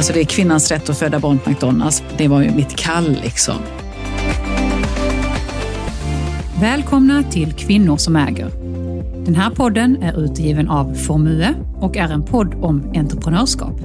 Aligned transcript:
Alltså 0.00 0.12
det 0.12 0.20
är 0.20 0.24
kvinnans 0.24 0.70
rätt 0.70 0.90
att 0.90 0.98
föda 0.98 1.20
barn 1.20 1.38
på 1.38 1.50
McDonalds. 1.50 2.02
Det 2.16 2.28
var 2.28 2.42
ju 2.42 2.50
mitt 2.50 2.76
kall 2.76 3.18
liksom. 3.22 3.54
Välkomna 6.60 7.22
till 7.22 7.52
Kvinnor 7.52 7.96
som 7.96 8.16
äger. 8.16 8.50
Den 9.24 9.34
här 9.34 9.50
podden 9.50 10.02
är 10.02 10.24
utgiven 10.24 10.68
av 10.68 10.94
Formue 10.94 11.54
och 11.80 11.96
är 11.96 12.08
en 12.08 12.22
podd 12.22 12.54
om 12.54 12.92
entreprenörskap. 12.94 13.80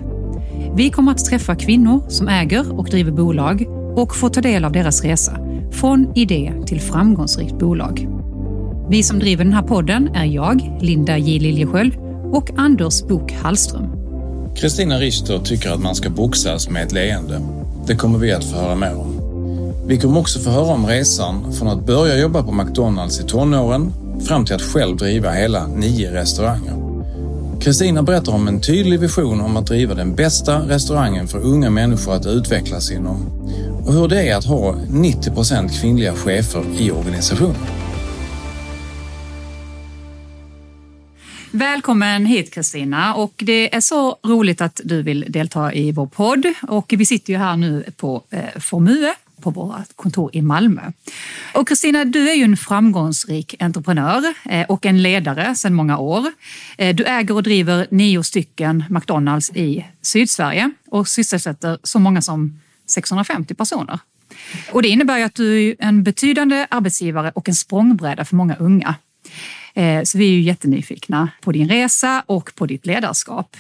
Vi 0.76 0.90
kommer 0.90 1.12
att 1.12 1.26
träffa 1.26 1.56
kvinnor 1.56 2.04
som 2.10 2.28
äger 2.28 2.80
och 2.80 2.86
driver 2.86 3.12
bolag 3.12 3.66
och 3.96 4.16
få 4.16 4.30
ta 4.30 4.42
del 4.42 4.66
av 4.66 4.72
deras 4.72 5.04
resa 5.04 5.38
från 5.72 6.12
idé 6.16 6.54
till 6.66 6.82
framgångsrikt 6.82 7.60
bolag. 7.60 8.08
Vi 8.90 9.04
som 9.04 9.20
driver 9.20 9.44
den 9.44 9.54
här 9.54 9.68
podden 9.68 10.08
är 10.08 10.26
jag, 10.26 10.78
Linda 10.82 11.18
J 11.18 11.40
Liljesköld 11.40 11.96
och 12.32 12.50
Anders 12.58 13.04
Bok 13.04 13.32
Hallström. 13.32 14.05
Kristina 14.56 15.00
Richter 15.00 15.40
tycker 15.40 15.70
att 15.70 15.82
man 15.82 15.96
ska 15.96 16.10
boxas 16.10 16.70
med 16.70 16.84
ett 16.84 16.92
leende. 16.92 17.42
Det 17.88 17.96
kommer 17.96 18.20
vi 18.20 18.32
att 18.32 18.44
få 18.44 18.58
höra 18.58 18.76
mer 18.76 19.00
om. 19.00 19.22
Vi 19.88 19.98
kommer 19.98 20.20
också 20.20 20.40
få 20.40 20.50
höra 20.50 20.74
om 20.74 20.86
resan 20.88 21.54
från 21.54 21.68
att 21.68 21.86
börja 21.86 22.18
jobba 22.18 22.44
på 22.44 22.52
McDonalds 22.52 23.20
i 23.20 23.24
tonåren 23.24 23.94
fram 24.28 24.46
till 24.46 24.56
att 24.56 24.62
själv 24.62 24.98
driva 24.98 25.32
hela 25.32 25.68
nio 25.68 26.14
restauranger. 26.14 26.74
Kristina 27.62 28.04
berättar 28.04 28.34
om 28.34 28.48
en 28.48 28.62
tydlig 28.62 29.00
vision 29.00 29.42
om 29.42 29.58
att 29.58 29.68
driva 29.68 29.94
den 29.94 30.16
bästa 30.16 30.60
restaurangen 30.60 31.28
för 31.28 31.40
unga 31.40 31.70
människor 31.70 32.14
att 32.14 32.26
utvecklas 32.26 32.92
inom 32.92 33.18
och 33.86 33.94
hur 33.94 34.08
det 34.08 34.30
är 34.30 34.38
att 34.38 34.46
ha 34.46 34.76
90 34.90 35.32
procent 35.32 35.74
kvinnliga 35.82 36.14
chefer 36.14 36.64
i 36.80 36.92
organisationen. 36.92 37.85
Välkommen 41.52 42.26
hit 42.26 42.54
Kristina 42.54 43.16
och 43.16 43.34
det 43.38 43.76
är 43.76 43.82
så 43.82 44.18
roligt 44.24 44.62
att 44.62 44.82
du 44.84 45.02
vill 45.02 45.26
delta 45.28 45.74
i 45.74 45.92
vår 45.92 46.08
podd 46.08 46.46
och 46.62 46.94
vi 46.98 47.06
sitter 47.06 47.34
ju 47.34 47.40
här 47.40 47.58
nu 47.58 47.84
på 47.98 48.24
eh, 48.30 48.60
Formue 48.60 49.14
på 49.42 49.50
vårt 49.50 49.96
kontor 49.96 50.30
i 50.34 50.42
Malmö. 50.42 50.82
Och 51.54 51.68
Kristina, 51.68 52.06
du 52.06 52.30
är 52.30 52.34
ju 52.34 52.44
en 52.44 52.58
framgångsrik 52.58 53.56
entreprenör 53.60 54.34
eh, 54.46 54.66
och 54.66 54.86
en 54.86 55.02
ledare 55.02 55.56
sedan 55.56 55.74
många 55.74 55.98
år. 55.98 56.26
Eh, 56.78 56.96
du 56.96 57.04
äger 57.04 57.36
och 57.36 57.44
driver 57.44 57.88
nio 57.92 58.24
stycken 58.24 58.84
McDonalds 58.90 59.50
i 59.50 59.86
Sydsverige 60.02 60.72
och 60.92 61.08
sysselsätter 61.08 61.78
så 61.84 62.00
många 62.00 62.22
som 62.22 62.60
650 62.90 63.54
personer. 63.54 64.00
Och 64.72 64.82
det 64.82 64.88
innebär 64.88 65.18
ju 65.18 65.24
att 65.24 65.36
du 65.36 65.70
är 65.70 65.76
en 65.80 66.04
betydande 66.04 66.68
arbetsgivare 66.70 67.32
och 67.36 67.50
en 67.50 67.56
språngbräda 67.56 68.26
för 68.26 68.36
många 68.36 68.56
unga. 68.56 68.96
Eh, 69.76 70.04
så 70.04 70.18
vi 70.18 70.26
är 70.26 70.32
ju 70.32 70.42
jättenyfikna 70.42 71.30
på 71.42 71.52
din 71.52 71.70
resa 71.70 72.24
och 72.26 72.56
på 72.56 72.66
ditt 72.66 72.86
ledarskap. 72.86 73.58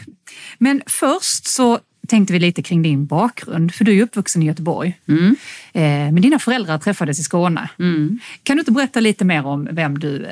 Men 0.57 0.81
först 0.85 1.47
så 1.47 1.79
tänkte 2.07 2.33
vi 2.33 2.39
lite 2.39 2.63
kring 2.63 2.81
din 2.81 3.05
bakgrund, 3.05 3.73
för 3.73 3.85
du 3.85 3.97
är 3.97 4.03
uppvuxen 4.03 4.43
i 4.43 4.45
Göteborg. 4.45 4.99
Mm. 5.07 5.35
Eh, 5.73 6.13
men 6.13 6.21
dina 6.21 6.39
föräldrar 6.39 6.77
träffades 6.77 7.19
i 7.19 7.23
Skåne. 7.23 7.69
Mm. 7.79 8.19
Kan 8.43 8.55
du 8.55 8.61
inte 8.61 8.71
berätta 8.71 8.99
lite 8.99 9.25
mer 9.25 9.45
om 9.45 9.67
vem 9.71 9.99
du 9.99 10.25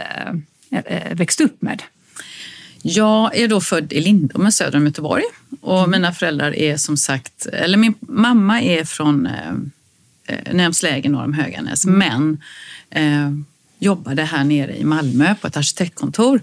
eh, 0.70 1.16
växte 1.16 1.44
upp 1.44 1.62
med? 1.62 1.84
Jag 2.82 3.38
är 3.38 3.48
då 3.48 3.62
född 3.62 3.94
i 3.94 4.02
Lindome 4.02 4.52
söder 4.52 4.78
om 4.78 4.86
Göteborg 4.86 5.24
och 5.62 5.80
mm. 5.80 5.92
mina 5.92 6.14
föräldrar 6.14 6.56
är 6.56 6.78
som 6.78 6.98
sagt, 6.98 7.46
eller 7.46 7.78
min 7.78 7.94
mamma 8.00 8.62
är 8.62 8.84
från 8.84 9.26
eh, 9.26 10.54
Närmsläge 10.54 11.10
norr 11.10 11.24
om 11.24 11.34
Höganäs, 11.34 11.86
mm. 11.86 12.00
men 12.00 12.42
eh, 12.90 13.32
jobbade 13.84 14.24
här 14.24 14.44
nere 14.44 14.78
i 14.78 14.84
Malmö 14.84 15.36
på 15.42 15.48
ett 15.48 15.58
arkitektkontor 15.58 16.42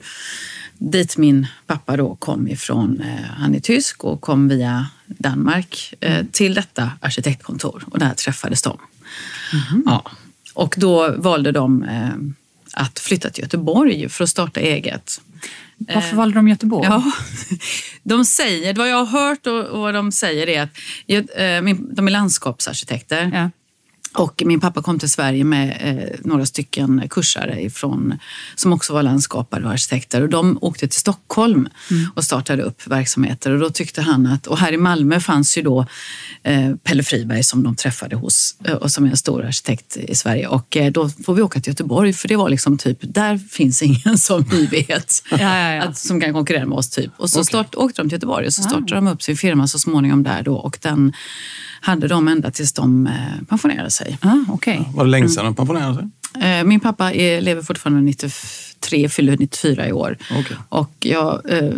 dit 0.81 1.17
min 1.17 1.47
pappa 1.67 1.97
då 1.97 2.17
kom 2.17 2.49
ifrån. 2.49 3.01
Eh, 3.01 3.31
han 3.37 3.55
är 3.55 3.61
tysk 3.61 4.05
och 4.05 4.21
kom 4.21 4.49
via 4.49 4.87
Danmark 5.07 5.95
eh, 6.01 6.27
till 6.33 6.55
detta 6.55 6.93
arkitektkontor 7.01 7.85
och 7.91 7.99
där 7.99 8.15
träffades 8.15 8.63
de. 8.63 8.79
Mm. 9.71 9.83
Ja. 9.87 10.11
Och 10.55 10.75
då 10.79 11.15
valde 11.17 11.53
de 11.53 11.83
eh, 11.83 12.11
att 12.73 12.99
flytta 12.99 13.31
till 13.31 13.43
Göteborg 13.43 14.09
för 14.09 14.25
att 14.25 14.31
starta 14.31 14.61
eget. 14.61 15.21
Varför 15.77 16.17
valde 16.17 16.39
de 16.39 16.49
Göteborg? 16.49 16.87
Ja, 16.87 17.13
de 18.03 18.25
säger, 18.25 18.75
vad 18.75 18.89
jag 18.89 19.05
har 19.05 19.21
hört 19.29 19.47
och 19.47 19.81
vad 19.81 19.95
de 19.95 20.13
säger 20.13 20.49
är 20.49 20.63
att 20.63 20.71
de 21.97 22.07
är 22.07 22.11
landskapsarkitekter. 22.11 23.31
Ja. 23.35 23.51
Och 24.15 24.43
min 24.47 24.61
pappa 24.61 24.83
kom 24.83 24.99
till 24.99 25.11
Sverige 25.11 25.45
med 25.45 25.77
eh, 25.81 26.19
några 26.25 26.47
stycken 26.47 27.03
kursare 27.11 27.63
ifrån, 27.63 28.19
som 28.55 28.73
också 28.73 28.93
var 28.93 29.03
landskapare 29.03 29.65
och 29.65 29.71
arkitekter. 29.71 30.23
Och 30.23 30.29
de 30.29 30.59
åkte 30.61 30.89
till 30.89 31.01
Stockholm 31.01 31.69
mm. 31.91 32.11
och 32.15 32.25
startade 32.25 32.63
upp 32.63 32.87
verksamheter. 32.87 33.53
Och 33.53 33.59
då 33.59 33.71
tyckte 33.71 34.03
han 34.03 34.27
att, 34.27 34.47
och 34.47 34.59
här 34.59 34.73
i 34.73 34.77
Malmö 34.77 35.21
fanns 35.21 35.59
ju 35.59 35.63
då 35.63 35.87
eh, 36.43 36.75
Pelle 36.75 37.03
Friberg 37.03 37.45
som 37.45 37.63
de 37.63 37.77
träffade 37.77 38.17
hos 38.17 38.57
eh, 38.65 38.75
och 38.75 38.91
som 38.91 39.05
är 39.05 39.11
en 39.11 39.17
stor 39.17 39.45
arkitekt 39.45 39.97
i 39.97 40.15
Sverige. 40.15 40.47
Och 40.47 40.77
eh, 40.77 40.93
då 40.93 41.09
får 41.09 41.35
vi 41.35 41.43
åka 41.43 41.61
till 41.61 41.71
Göteborg 41.71 42.13
för 42.13 42.29
det 42.29 42.37
var 42.37 42.49
liksom 42.49 42.79
typ, 42.79 42.99
där 43.01 43.39
finns 43.39 43.83
ingen 43.83 44.19
som 44.19 44.43
vi 44.43 44.67
vet 44.67 45.23
ja, 45.31 45.39
ja, 45.39 45.75
ja. 45.75 45.83
Att, 45.83 45.99
som 45.99 46.21
kan 46.21 46.33
konkurrera 46.33 46.67
med 46.67 46.79
oss. 46.79 46.91
typ. 46.91 47.13
Och 47.17 47.31
så 47.31 47.39
okay. 47.39 47.45
start, 47.45 47.75
åkte 47.75 48.03
de 48.03 48.09
till 48.09 48.17
Göteborg 48.17 48.47
och 48.47 48.53
så 48.53 48.63
startade 48.63 48.95
de 48.95 49.09
upp 49.09 49.23
sin 49.23 49.37
firma 49.37 49.69
så 49.69 49.79
småningom 49.79 50.23
där 50.23 50.43
då. 50.43 50.55
Och 50.55 50.79
den 50.83 51.13
hade 51.81 52.09
de 52.09 52.29
ända 52.29 52.51
tills 52.51 52.73
de 52.73 53.07
eh, 53.07 53.13
pensionerade 53.49 53.91
sig. 54.05 54.19
Ah, 54.21 54.53
okay. 54.53 54.77
Ja, 54.77 54.85
var 54.95 55.05
det 55.05 55.11
länge 55.11 55.29
sedan 55.29 55.45
de 55.45 55.55
pensionerade 55.55 55.95
sig? 55.95 56.09
Eh, 56.39 56.65
min 56.65 56.81
pappa 56.81 57.13
är, 57.13 57.41
lever 57.41 57.63
fortfarande 57.63 58.03
93, 58.03 59.09
fyller 59.09 59.37
94 59.37 59.89
i 59.89 59.93
år. 59.93 60.17
Okay. 60.39 60.57
Och 60.69 60.93
jag, 61.01 61.51
eh, 61.51 61.73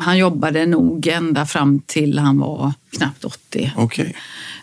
han 0.00 0.18
jobbade 0.18 0.66
nog 0.66 1.06
ända 1.06 1.46
fram 1.46 1.80
till 1.80 2.18
han 2.18 2.38
var 2.38 2.72
knappt 2.96 3.24
80. 3.24 3.72
Okay. 3.76 4.12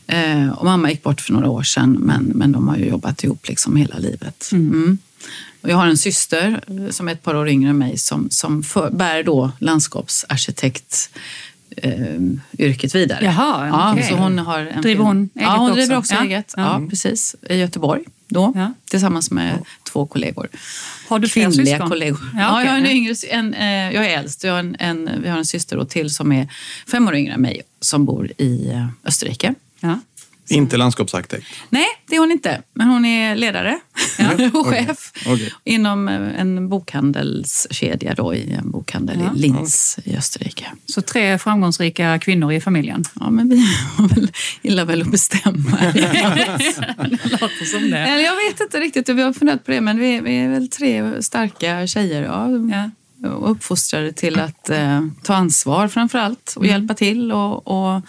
Eh, 0.07 0.49
och 0.49 0.65
mamma 0.65 0.89
gick 0.89 1.03
bort 1.03 1.21
för 1.21 1.33
några 1.33 1.49
år 1.49 1.63
sedan 1.63 1.91
men, 1.91 2.23
men 2.23 2.51
de 2.51 2.67
har 2.67 2.77
ju 2.77 2.85
jobbat 2.85 3.23
ihop 3.23 3.47
liksom 3.47 3.75
hela 3.75 3.97
livet. 3.97 4.49
Mm. 4.51 4.69
Mm. 4.69 4.97
Och 5.61 5.69
jag 5.69 5.77
har 5.77 5.87
en 5.87 5.97
syster 5.97 6.61
som 6.91 7.07
är 7.07 7.11
ett 7.11 7.23
par 7.23 7.35
år 7.35 7.49
yngre 7.49 7.69
än 7.69 7.77
mig 7.77 7.97
som, 7.97 8.29
som 8.29 8.63
för, 8.63 8.89
bär 8.89 9.23
då 9.23 9.51
landskapsarkitekt 9.59 11.09
eh, 11.77 12.19
yrket 12.57 12.95
vidare. 12.95 13.25
Jaha, 13.25 13.67
ja, 13.67 13.93
okay. 13.93 14.09
så 14.09 14.15
hon 14.15 14.39
har 14.39 14.59
en 14.59 14.81
driver 14.81 15.03
hon 15.03 15.17
eget 15.17 15.31
Ja, 15.33 15.55
hon 15.57 15.71
också? 15.71 15.75
driver 15.75 15.97
också 15.97 16.13
ja. 16.13 16.23
eget. 16.23 16.53
Ja, 16.57 16.75
mm. 16.75 16.89
precis. 16.89 17.35
I 17.49 17.55
Göteborg 17.55 18.03
då, 18.27 18.53
ja. 18.55 18.73
tillsammans 18.89 19.31
med 19.31 19.53
ja. 19.53 19.65
två 19.91 20.05
kollegor. 20.05 20.47
Har 21.07 21.19
du 21.19 21.27
fler 21.27 21.43
Kvinnliga 21.43 21.65
syskon? 21.65 21.89
kollegor. 21.89 22.19
Ja, 22.35 22.51
okay. 22.51 22.65
ja, 22.65 22.71
jag 22.71 22.73
är 22.73 22.91
en 22.91 22.97
yngre, 22.97 23.15
en, 23.29 23.53
eh, 23.53 23.93
jag 23.95 24.05
är 24.05 24.19
äldst. 24.19 24.43
Jag 24.43 24.51
har 24.51 24.59
en, 24.59 24.75
en, 24.79 25.09
vi 25.21 25.29
har 25.29 25.37
en 25.37 25.45
syster 25.45 25.77
då 25.77 25.85
till 25.85 26.09
som 26.09 26.31
är 26.31 26.47
fem 26.91 27.07
år 27.07 27.15
yngre 27.15 27.33
än 27.33 27.41
mig 27.41 27.61
som 27.79 28.05
bor 28.05 28.31
i 28.37 28.69
eh, 28.69 28.87
Österrike. 29.05 29.55
Inte 30.49 30.77
landskapsarkitekt? 30.77 31.47
Nej, 31.69 31.85
det 32.07 32.15
är 32.15 32.19
hon 32.19 32.31
inte. 32.31 32.61
Men 32.73 32.87
hon 32.87 33.05
är 33.05 33.35
ledare 33.35 33.79
ja. 34.17 34.49
och 34.53 34.65
chef 34.67 35.11
okay. 35.15 35.33
Okay. 35.33 35.49
inom 35.63 36.07
eh, 36.07 36.39
en 36.39 36.69
bokhandelskedja 36.69 38.13
då, 38.13 38.35
i 38.35 38.53
en 38.53 38.71
bokhandel 38.71 39.17
ja. 39.19 39.35
i 39.35 39.39
Linz 39.39 39.97
i 40.03 40.17
Österrike. 40.17 40.65
Så 40.85 41.01
tre 41.01 41.39
framgångsrika 41.39 42.19
kvinnor 42.19 42.51
i 42.51 42.61
familjen? 42.61 43.03
Ja, 43.19 43.29
men 43.29 43.49
vi 43.49 43.67
gillar 44.61 44.85
väl 44.85 45.01
att 45.01 45.11
bestämma. 45.11 45.77
det 45.93 47.31
låter 47.31 47.65
som 47.65 47.89
det. 47.89 48.21
Jag 48.21 48.35
vet 48.35 48.59
inte 48.59 48.79
riktigt, 48.79 49.09
vi 49.09 49.21
har 49.21 49.33
funderat 49.33 49.65
på 49.65 49.71
det, 49.71 49.81
men 49.81 49.99
vi, 49.99 50.19
vi 50.19 50.37
är 50.37 50.49
väl 50.49 50.69
tre 50.69 51.21
starka 51.21 51.87
tjejer. 51.87 52.23
Ja. 52.23 52.49
ja 52.71 52.89
och 53.29 53.51
uppfostrade 53.51 54.11
till 54.11 54.39
att 54.39 54.69
eh, 54.69 55.01
ta 55.23 55.35
ansvar 55.35 55.87
framför 55.87 56.19
allt 56.19 56.53
och 56.55 56.63
mm. 56.63 56.75
hjälpa 56.75 56.93
till 56.93 57.31
och, 57.31 57.67
och 57.67 58.01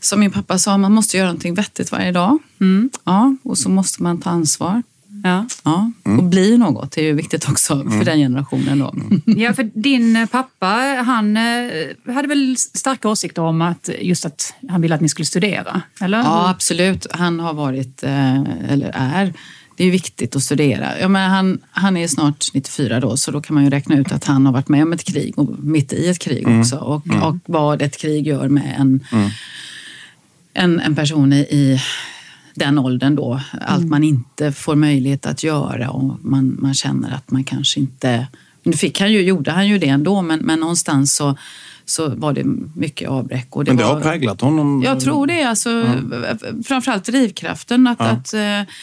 som 0.00 0.20
min 0.20 0.30
pappa 0.30 0.58
sa, 0.58 0.78
man 0.78 0.92
måste 0.92 1.16
göra 1.16 1.26
någonting 1.26 1.54
vettigt 1.54 1.92
varje 1.92 2.12
dag. 2.12 2.38
Mm. 2.60 2.90
Ja, 3.04 3.36
och 3.42 3.58
så 3.58 3.68
måste 3.68 4.02
man 4.02 4.20
ta 4.20 4.30
ansvar. 4.30 4.82
Ja. 5.24 5.46
Ja, 5.64 5.92
mm. 6.04 6.18
Och 6.18 6.24
bli 6.24 6.58
något 6.58 6.92
det 6.92 7.00
är 7.00 7.04
ju 7.04 7.12
viktigt 7.12 7.48
också 7.48 7.76
för 7.76 7.82
mm. 7.82 8.04
den 8.04 8.18
generationen. 8.18 8.78
Då. 8.78 8.90
Mm. 8.90 9.22
Ja, 9.40 9.52
för 9.52 9.70
din 9.74 10.28
pappa 10.30 10.66
han 11.06 11.36
eh, 11.36 12.14
hade 12.14 12.28
väl 12.28 12.56
starka 12.56 13.08
åsikter 13.08 13.42
om 13.42 13.62
att 13.62 13.90
just 14.00 14.26
att 14.26 14.54
han 14.68 14.80
ville 14.80 14.94
att 14.94 15.00
ni 15.00 15.08
skulle 15.08 15.26
studera? 15.26 15.82
Eller? 16.00 16.18
Ja, 16.18 16.50
absolut. 16.50 17.06
Han 17.10 17.40
har 17.40 17.54
varit, 17.54 18.02
eh, 18.02 18.40
eller 18.70 18.90
är, 18.94 19.32
det 19.76 19.84
är 19.84 19.90
viktigt 19.90 20.36
att 20.36 20.42
studera. 20.42 20.98
Ja, 21.00 21.08
men 21.08 21.30
han, 21.30 21.58
han 21.70 21.96
är 21.96 22.08
snart 22.08 22.46
94 22.54 23.00
då, 23.00 23.16
så 23.16 23.30
då 23.30 23.40
kan 23.40 23.54
man 23.54 23.64
ju 23.64 23.70
räkna 23.70 23.98
ut 23.98 24.12
att 24.12 24.24
han 24.24 24.46
har 24.46 24.52
varit 24.52 24.68
med 24.68 24.82
om 24.82 24.92
ett 24.92 25.04
krig 25.04 25.38
och 25.38 25.48
mitt 25.58 25.92
i 25.92 26.08
ett 26.08 26.18
krig 26.18 26.44
mm. 26.44 26.60
också. 26.60 26.76
Och, 26.76 27.06
mm. 27.06 27.22
och 27.22 27.36
vad 27.46 27.82
ett 27.82 27.96
krig 27.96 28.26
gör 28.26 28.48
med 28.48 28.76
en 28.78 29.04
en, 30.56 30.80
en 30.80 30.94
person 30.94 31.32
i, 31.32 31.36
i 31.38 31.80
den 32.54 32.78
åldern 32.78 33.16
då. 33.16 33.40
Allt 33.60 33.78
mm. 33.78 33.90
man 33.90 34.04
inte 34.04 34.52
får 34.52 34.74
möjlighet 34.74 35.26
att 35.26 35.42
göra 35.42 35.90
och 35.90 36.18
man, 36.22 36.56
man 36.60 36.74
känner 36.74 37.14
att 37.14 37.30
man 37.30 37.44
kanske 37.44 37.80
inte... 37.80 38.26
Nu 38.62 38.72
fick 38.72 39.00
han 39.00 39.12
ju, 39.12 39.20
gjorde 39.20 39.50
han 39.50 39.68
ju 39.68 39.78
det 39.78 39.88
ändå, 39.88 40.22
men, 40.22 40.40
men 40.40 40.60
någonstans 40.60 41.16
så, 41.16 41.36
så 41.84 42.08
var 42.08 42.32
det 42.32 42.44
mycket 42.74 43.08
avbräck. 43.08 43.56
Och 43.56 43.64
det 43.64 43.70
men 43.70 43.76
det 43.76 43.84
var, 43.84 43.94
har 43.94 44.00
präglat 44.00 44.40
honom? 44.40 44.82
Jag 44.82 45.00
tror 45.00 45.26
det. 45.26 45.42
Alltså, 45.42 45.70
mm. 45.70 46.64
Framförallt 46.64 47.04
drivkraften 47.04 47.86
att, 47.86 48.00
ja. 48.00 48.06
att, 48.06 48.18
att, 48.18 48.34
eh, 48.34 48.74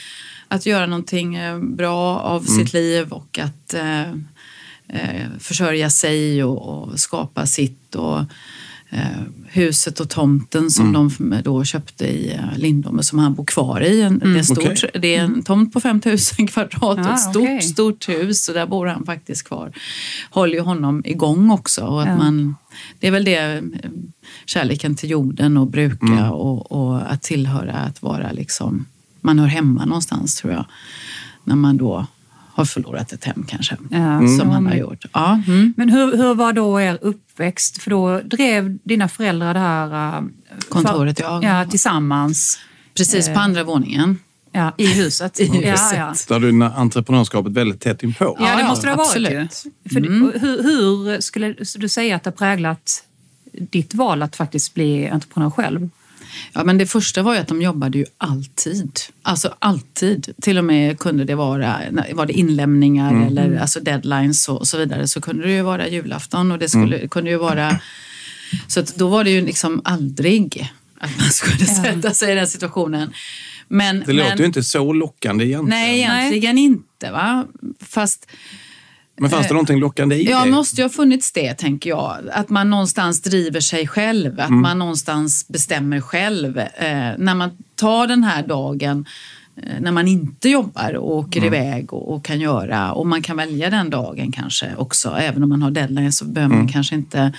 att 0.47 0.65
göra 0.65 0.85
någonting 0.85 1.35
eh, 1.35 1.59
bra 1.59 2.19
av 2.19 2.41
mm. 2.47 2.57
sitt 2.59 2.73
liv 2.73 3.11
och 3.11 3.39
att 3.39 3.73
eh, 3.73 4.01
eh, 4.87 5.27
försörja 5.39 5.89
sig 5.89 6.43
och, 6.43 6.83
och 6.83 6.99
skapa 6.99 7.45
sitt. 7.45 7.95
Och, 7.95 8.21
huset 9.53 9.99
och 9.99 10.09
tomten 10.09 10.71
som 10.71 10.95
mm. 10.95 11.09
de 11.19 11.41
då 11.43 11.63
köpte 11.63 12.05
i 12.05 12.39
Lindome 12.55 13.03
som 13.03 13.19
han 13.19 13.33
bor 13.33 13.45
kvar 13.45 13.81
i. 13.81 14.01
En, 14.01 14.21
mm. 14.21 14.33
det, 14.33 14.39
är 14.39 14.43
stort, 14.43 14.57
okay. 14.57 14.89
det 15.01 15.15
är 15.15 15.19
en 15.19 15.25
mm. 15.25 15.43
tomt 15.43 15.73
på 15.73 15.81
5000 15.81 16.47
kvadrat 16.47 16.83
och 16.83 16.99
ett 16.99 17.19
stort, 17.19 17.43
okay. 17.43 17.61
stort 17.61 18.09
hus 18.09 18.47
och 18.47 18.53
där 18.53 18.65
bor 18.65 18.85
han 18.85 19.05
faktiskt 19.05 19.47
kvar. 19.47 19.71
Håller 20.29 20.53
ju 20.53 20.61
honom 20.61 21.01
igång 21.05 21.51
också. 21.51 21.85
Och 21.85 22.01
att 22.01 22.07
ja. 22.07 22.17
man, 22.17 22.55
det 22.99 23.07
är 23.07 23.11
väl 23.11 23.23
det, 23.23 23.63
kärleken 24.45 24.95
till 24.95 25.09
jorden 25.09 25.57
och 25.57 25.67
bruka 25.67 26.05
mm. 26.05 26.31
och, 26.31 26.71
och, 26.71 27.11
att 27.11 27.21
tillhöra, 27.21 27.73
att 27.73 28.01
vara 28.01 28.31
liksom, 28.31 28.85
man 29.21 29.39
hör 29.39 29.47
hemma 29.47 29.85
någonstans 29.85 30.35
tror 30.35 30.53
jag. 30.53 30.65
När 31.43 31.55
man 31.55 31.77
då 31.77 32.07
har 32.55 32.65
förlorat 32.65 33.13
ett 33.13 33.23
hem 33.23 33.45
kanske, 33.47 33.77
mm. 33.91 34.37
som 34.37 34.47
man 34.47 34.65
har 34.65 34.75
gjort. 34.75 35.05
Ja. 35.13 35.41
Mm. 35.47 35.73
Men 35.77 35.89
hur, 35.89 36.17
hur 36.17 36.33
var 36.33 36.53
då 36.53 36.81
er 36.81 36.97
uppväxt? 37.01 37.81
För 37.81 37.89
då 37.89 38.21
drev 38.21 38.77
dina 38.83 39.07
föräldrar 39.07 39.53
det 39.53 39.59
här 39.59 40.17
uh, 40.21 40.27
kontoret 40.69 41.19
för, 41.19 41.25
ja. 41.25 41.43
ja, 41.43 41.65
tillsammans? 41.69 42.59
Precis, 42.93 43.27
på 43.27 43.39
andra 43.39 43.63
våningen. 43.63 44.19
Ja, 44.51 44.71
I 44.77 44.87
huset. 44.87 45.39
I 45.39 45.45
huset. 45.45 45.79
Ja, 45.91 45.95
ja. 45.95 46.13
Där 46.27 46.39
du 46.39 46.63
entreprenörskapet 46.63 47.51
väldigt 47.51 47.81
tätt 47.81 48.03
inpå. 48.03 48.37
Ja, 48.39 48.57
det 48.57 48.63
måste 48.63 48.87
det 48.87 48.91
ha 48.91 48.97
varit 48.97 49.07
absolut. 49.07 49.65
ju. 49.83 49.89
För 49.89 49.97
mm. 49.97 50.31
hur, 50.41 50.63
hur, 50.63 51.21
skulle 51.21 51.55
du 51.77 51.89
säga 51.89 52.15
att 52.15 52.23
det 52.23 52.29
har 52.29 52.35
präglat 52.35 53.03
ditt 53.51 53.93
val 53.93 54.21
att 54.21 54.35
faktiskt 54.35 54.73
bli 54.73 55.09
entreprenör 55.09 55.49
själv? 55.49 55.89
Ja, 56.53 56.63
men 56.63 56.77
det 56.77 56.87
första 56.87 57.21
var 57.21 57.33
ju 57.33 57.39
att 57.39 57.47
de 57.47 57.61
jobbade 57.61 57.97
ju 57.97 58.05
alltid. 58.17 58.99
Alltså 59.21 59.55
alltid. 59.59 60.33
Till 60.41 60.57
och 60.57 60.65
med 60.65 60.99
kunde 60.99 61.25
det 61.25 61.35
vara, 61.35 61.75
var 62.13 62.25
det 62.25 62.33
inlämningar 62.33 63.11
mm. 63.11 63.27
eller 63.27 63.57
alltså 63.59 63.79
deadlines 63.79 64.49
och, 64.49 64.67
så 64.67 64.77
vidare 64.77 65.07
så 65.07 65.21
kunde 65.21 65.43
det 65.43 65.53
ju 65.53 65.61
vara 65.61 65.87
julafton 65.87 66.51
och 66.51 66.59
det 66.59 66.69
skulle, 66.69 66.97
mm. 66.97 67.09
kunde 67.09 67.29
ju 67.29 67.37
vara... 67.37 67.79
Så 68.67 68.83
då 68.95 69.07
var 69.07 69.23
det 69.23 69.29
ju 69.29 69.45
liksom 69.45 69.81
aldrig 69.83 70.71
att 70.99 71.17
man 71.17 71.29
skulle 71.29 71.65
sätta 71.65 72.13
sig 72.13 72.31
i 72.31 72.35
den 72.35 72.47
situationen. 72.47 73.13
Men, 73.67 74.03
det 74.05 74.13
låter 74.13 74.37
ju 74.37 74.45
inte 74.45 74.63
så 74.63 74.93
lockande 74.93 75.45
egentligen. 75.45 75.69
Nej, 75.69 75.99
egentligen 75.99 76.55
nej. 76.55 76.63
inte. 76.63 77.11
Va? 77.11 77.45
Fast 77.81 78.27
men 79.17 79.29
fanns 79.29 79.47
det 79.47 79.51
eh, 79.51 79.53
någonting 79.53 79.79
lockande 79.79 80.15
i 80.15 80.23
det? 80.23 80.31
Ja, 80.31 80.45
måste 80.45 80.81
ju 80.81 80.83
ha 80.83 80.89
funnits 80.89 81.31
det, 81.31 81.53
tänker 81.53 81.89
jag. 81.89 82.17
Att 82.31 82.49
man 82.49 82.69
någonstans 82.69 83.21
driver 83.21 83.59
sig 83.59 83.87
själv, 83.87 84.39
att 84.39 84.49
mm. 84.49 84.61
man 84.61 84.79
någonstans 84.79 85.47
bestämmer 85.47 86.01
själv. 86.01 86.57
Eh, 86.57 87.11
när 87.17 87.35
man 87.35 87.49
tar 87.75 88.07
den 88.07 88.23
här 88.23 88.47
dagen 88.47 89.05
eh, 89.63 89.81
när 89.81 89.91
man 89.91 90.07
inte 90.07 90.49
jobbar 90.49 90.93
och 90.93 91.15
åker 91.15 91.41
mm. 91.41 91.53
iväg 91.53 91.93
och, 91.93 92.15
och, 92.15 92.25
kan 92.25 92.39
göra. 92.39 92.93
Och 92.93 93.07
man 93.07 93.21
kan 93.21 93.37
välja 93.37 93.69
den 93.69 93.89
dagen 93.89 94.31
kanske 94.31 94.75
också. 94.77 95.09
Även 95.09 95.43
om 95.43 95.49
man 95.49 95.61
har 95.61 95.71
deadline 95.71 96.11
så 96.11 96.25
behöver 96.25 96.53
mm. 96.53 96.65
man 96.65 96.73
kanske 96.73 96.95
inte 96.95 97.33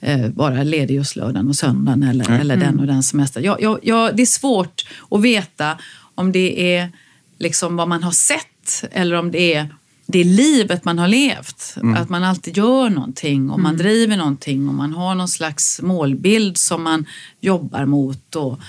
eh, 0.00 0.26
vara 0.26 0.62
ledig 0.62 0.94
just 0.94 1.16
lördagen 1.16 1.48
och 1.48 1.56
söndagen 1.56 2.02
eller, 2.02 2.28
mm. 2.28 2.40
eller 2.40 2.56
den 2.56 2.80
och 2.80 2.86
den 2.86 3.02
semestern. 3.02 3.44
Ja, 3.44 3.56
ja, 3.60 3.78
ja, 3.82 4.10
det 4.12 4.22
är 4.22 4.26
svårt 4.26 4.86
att 5.10 5.22
veta 5.22 5.78
om 6.14 6.32
det 6.32 6.74
är 6.76 6.92
liksom 7.38 7.76
vad 7.76 7.88
man 7.88 8.02
har 8.02 8.12
sett 8.12 8.84
eller 8.92 9.16
om 9.16 9.30
det 9.30 9.54
är 9.54 9.68
det 10.10 10.24
livet 10.24 10.84
man 10.84 10.98
har 10.98 11.08
levt. 11.08 11.74
Mm. 11.76 12.02
Att 12.02 12.08
man 12.08 12.24
alltid 12.24 12.56
gör 12.56 12.90
någonting 12.90 13.50
och 13.50 13.60
man 13.60 13.74
mm. 13.74 13.82
driver 13.86 14.16
någonting 14.16 14.68
och 14.68 14.74
man 14.74 14.92
har 14.92 15.14
någon 15.14 15.28
slags 15.28 15.80
målbild 15.82 16.58
som 16.58 16.82
man 16.82 17.06
jobbar 17.40 17.84
mot. 17.84 18.36
Och, 18.36 18.60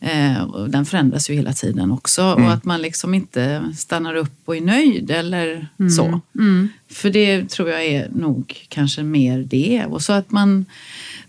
eh, 0.00 0.42
och 0.42 0.70
den 0.70 0.86
förändras 0.86 1.30
ju 1.30 1.34
hela 1.34 1.52
tiden 1.52 1.92
också. 1.92 2.22
Mm. 2.22 2.44
Och 2.44 2.52
att 2.52 2.64
man 2.64 2.82
liksom 2.82 3.14
inte 3.14 3.72
stannar 3.76 4.14
upp 4.14 4.40
och 4.44 4.56
är 4.56 4.60
nöjd 4.60 5.10
eller 5.10 5.68
mm. 5.78 5.90
så. 5.90 6.20
Mm. 6.38 6.68
För 6.90 7.10
det 7.10 7.50
tror 7.50 7.70
jag 7.70 7.84
är 7.84 8.08
nog 8.10 8.66
kanske 8.68 9.02
mer 9.02 9.38
det. 9.38 9.84
Och 9.88 10.02
så 10.02 10.12
att 10.12 10.30
man, 10.30 10.66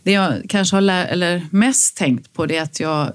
det 0.04 0.12
jag 0.12 0.34
kanske 0.50 0.75
har 0.75 0.81
eller 0.81 1.46
mest 1.50 1.98
tänkt 1.98 2.34
på 2.34 2.46
det 2.46 2.57
är 2.57 2.63
att 2.63 2.80
jag, 2.80 3.13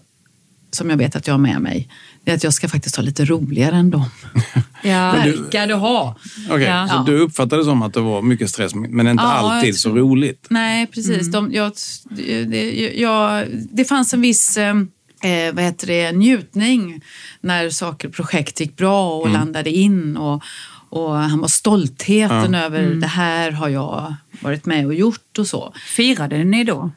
som 0.70 0.90
jag 0.90 0.96
vet 0.96 1.16
att 1.16 1.26
jag 1.26 1.34
har 1.34 1.38
med 1.38 1.60
mig, 1.60 1.88
är 2.24 2.34
att 2.34 2.44
jag 2.44 2.52
ska 2.52 2.68
faktiskt 2.68 2.96
ha 2.96 3.02
lite 3.02 3.24
roligare 3.24 3.76
än 3.76 3.90
dem. 3.90 4.04
Ja. 4.82 5.12
Verkar 5.12 5.66
du 5.66 5.74
ha. 5.74 6.16
Okay, 6.46 6.62
ja. 6.62 6.88
Så 6.88 7.12
du 7.12 7.18
uppfattade 7.18 7.62
det 7.62 7.64
som 7.64 7.82
att 7.82 7.94
det 7.94 8.00
var 8.00 8.22
mycket 8.22 8.50
stress, 8.50 8.74
men 8.74 9.08
inte 9.08 9.22
ja, 9.22 9.28
alltid 9.28 9.78
så 9.78 9.90
roligt? 9.90 10.46
Nej, 10.50 10.86
precis. 10.86 11.28
Mm. 11.28 11.30
De, 11.30 11.52
jag, 11.52 11.72
det, 12.46 12.92
jag, 12.96 13.46
det 13.50 13.84
fanns 13.84 14.14
en 14.14 14.20
viss 14.20 14.56
eh, 14.56 14.74
eh, 15.22 15.54
vad 15.54 15.64
heter 15.64 15.86
det, 15.86 16.12
njutning 16.12 17.00
när 17.40 17.70
saker 17.70 18.08
och 18.08 18.14
projekt 18.14 18.60
gick 18.60 18.76
bra 18.76 19.16
och 19.16 19.26
mm. 19.26 19.40
landade 19.40 19.70
in. 19.70 20.16
Och, 20.16 20.42
och 20.90 21.14
han 21.16 21.40
var 21.40 21.48
stoltheten 21.48 22.52
ja. 22.52 22.60
över 22.60 22.82
mm. 22.82 23.00
det 23.00 23.06
här 23.06 23.50
har 23.50 23.68
jag 23.68 24.14
varit 24.40 24.66
med 24.66 24.86
och 24.86 24.94
gjort 24.94 25.38
och 25.38 25.46
så. 25.46 25.72
Firade 25.96 26.44
ni 26.44 26.64
då? 26.64 26.90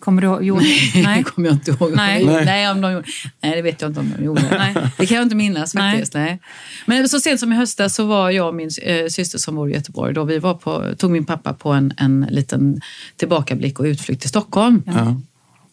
Kommer 0.00 0.22
du 0.22 0.46
ihåg? 0.46 0.62
Nej, 0.94 1.18
det 1.18 1.24
kommer 1.24 1.48
jag 1.48 1.54
inte 1.54 1.70
ihåg. 1.70 1.92
Nej. 1.96 2.24
Nej. 2.24 2.70
om 2.70 2.80
de 2.80 2.92
gjorde. 2.92 3.06
Nej, 3.40 3.56
det 3.56 3.62
vet 3.62 3.80
jag 3.80 3.90
inte 3.90 4.00
om 4.00 4.12
de 4.16 4.24
gjorde. 4.24 4.42
Nej. 4.50 4.74
Det 4.98 5.06
kan 5.06 5.16
jag 5.16 5.22
inte 5.24 5.36
minnas 5.36 5.72
faktiskt. 5.72 6.14
Nej. 6.14 6.24
Nej. 6.24 6.40
Men 6.86 7.08
så 7.08 7.20
sent 7.20 7.40
som 7.40 7.52
i 7.52 7.56
höstas 7.56 7.94
så 7.94 8.04
var 8.04 8.30
jag 8.30 8.48
och 8.48 8.54
min 8.54 8.70
äh, 8.82 9.06
syster 9.06 9.38
som 9.38 9.54
bor 9.54 9.70
i 9.70 9.74
Göteborg. 9.74 10.14
Då 10.14 10.24
vi 10.24 10.38
var 10.38 10.54
på, 10.54 10.94
tog 10.98 11.10
min 11.10 11.24
pappa 11.24 11.52
på 11.52 11.72
en, 11.72 11.92
en 11.96 12.26
liten 12.30 12.80
tillbakablick 13.16 13.80
och 13.80 13.84
utflykt 13.84 14.20
till 14.20 14.30
Stockholm. 14.30 14.82
Ja. 14.86 15.20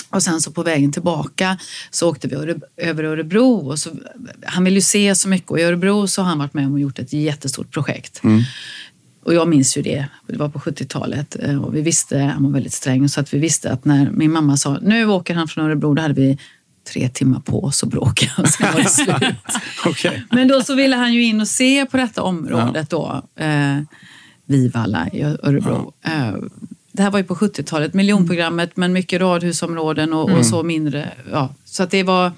Och 0.10 0.24
sen 0.24 0.42
så 0.42 0.52
på 0.52 0.64
vägen 0.64 0.92
tillbaka 0.92 1.58
så 1.92 2.10
åkte 2.10 2.28
vi 2.28 2.36
över 2.78 3.04
Örebro. 3.04 3.70
Och 3.70 3.80
så, 3.80 3.90
han 4.46 4.64
vill 4.64 4.76
ju 4.76 4.82
se 4.82 5.16
så 5.16 5.30
mycket 5.30 5.52
och 5.52 5.60
i 5.60 5.64
Örebro 5.64 6.08
så 6.08 6.22
har 6.22 6.30
han 6.30 6.40
varit 6.40 6.54
med 6.54 6.66
om 6.66 6.74
och 6.74 6.80
gjort 6.80 7.00
ett 7.00 7.14
jättestort 7.14 7.72
projekt. 7.72 8.24
Mm. 8.24 8.42
Och 9.28 9.34
jag 9.34 9.48
minns 9.48 9.78
ju 9.78 9.82
det, 9.82 10.06
det 10.28 10.38
var 10.38 10.50
på 10.50 10.60
70-talet 10.60 11.36
eh, 11.40 11.64
och 11.64 11.76
vi 11.76 11.82
visste, 11.82 12.18
han 12.18 12.44
var 12.44 12.52
väldigt 12.52 12.74
sträng, 12.74 13.10
så 13.10 13.20
att 13.20 13.34
vi 13.34 13.40
visste 13.40 13.72
att 13.72 13.86
när 13.86 14.12
min 14.12 14.32
mamma 14.32 14.58
sa 14.58 14.78
nu 14.82 15.06
åker 15.06 15.36
han 15.36 15.48
från 15.48 15.66
Örebro, 15.66 15.94
då 15.94 16.02
hade 16.02 16.14
vi 16.14 16.38
tre 16.94 17.10
timmar 17.10 17.40
på 17.40 17.64
oss 17.64 17.84
att 17.84 17.90
bråka 17.90 18.32
och 18.38 18.48
sen 18.50 18.74
var 18.74 18.82
det 18.82 18.90
slut. 18.90 19.36
okay. 19.86 20.22
Men 20.32 20.48
då 20.48 20.62
så 20.62 20.76
ville 20.76 20.96
han 20.96 21.14
ju 21.14 21.24
in 21.24 21.42
och 21.42 21.48
se 21.48 21.86
på 21.86 21.98
detta 21.98 22.24
området 22.24 22.88
ja. 22.92 23.24
då, 23.36 23.44
eh, 23.44 23.80
Vivalla 24.46 25.10
i 25.14 25.22
Örebro. 25.24 25.94
Ja. 26.02 26.12
Eh, 26.12 26.36
det 26.92 27.04
här 27.04 27.12
var 27.12 27.20
ju 27.20 27.26
på 27.26 27.36
70-talet, 27.36 27.94
miljonprogrammet, 27.94 28.78
men 28.78 28.94
mycket 28.94 29.22
radhusområden 29.22 30.14
och, 30.14 30.30
mm. 30.30 30.40
och 30.40 30.46
så 30.46 30.64
mindre. 30.64 31.14
Ja, 31.32 31.54
så 31.66 31.84
att 31.84 31.92
det 31.92 32.04
var... 32.04 32.32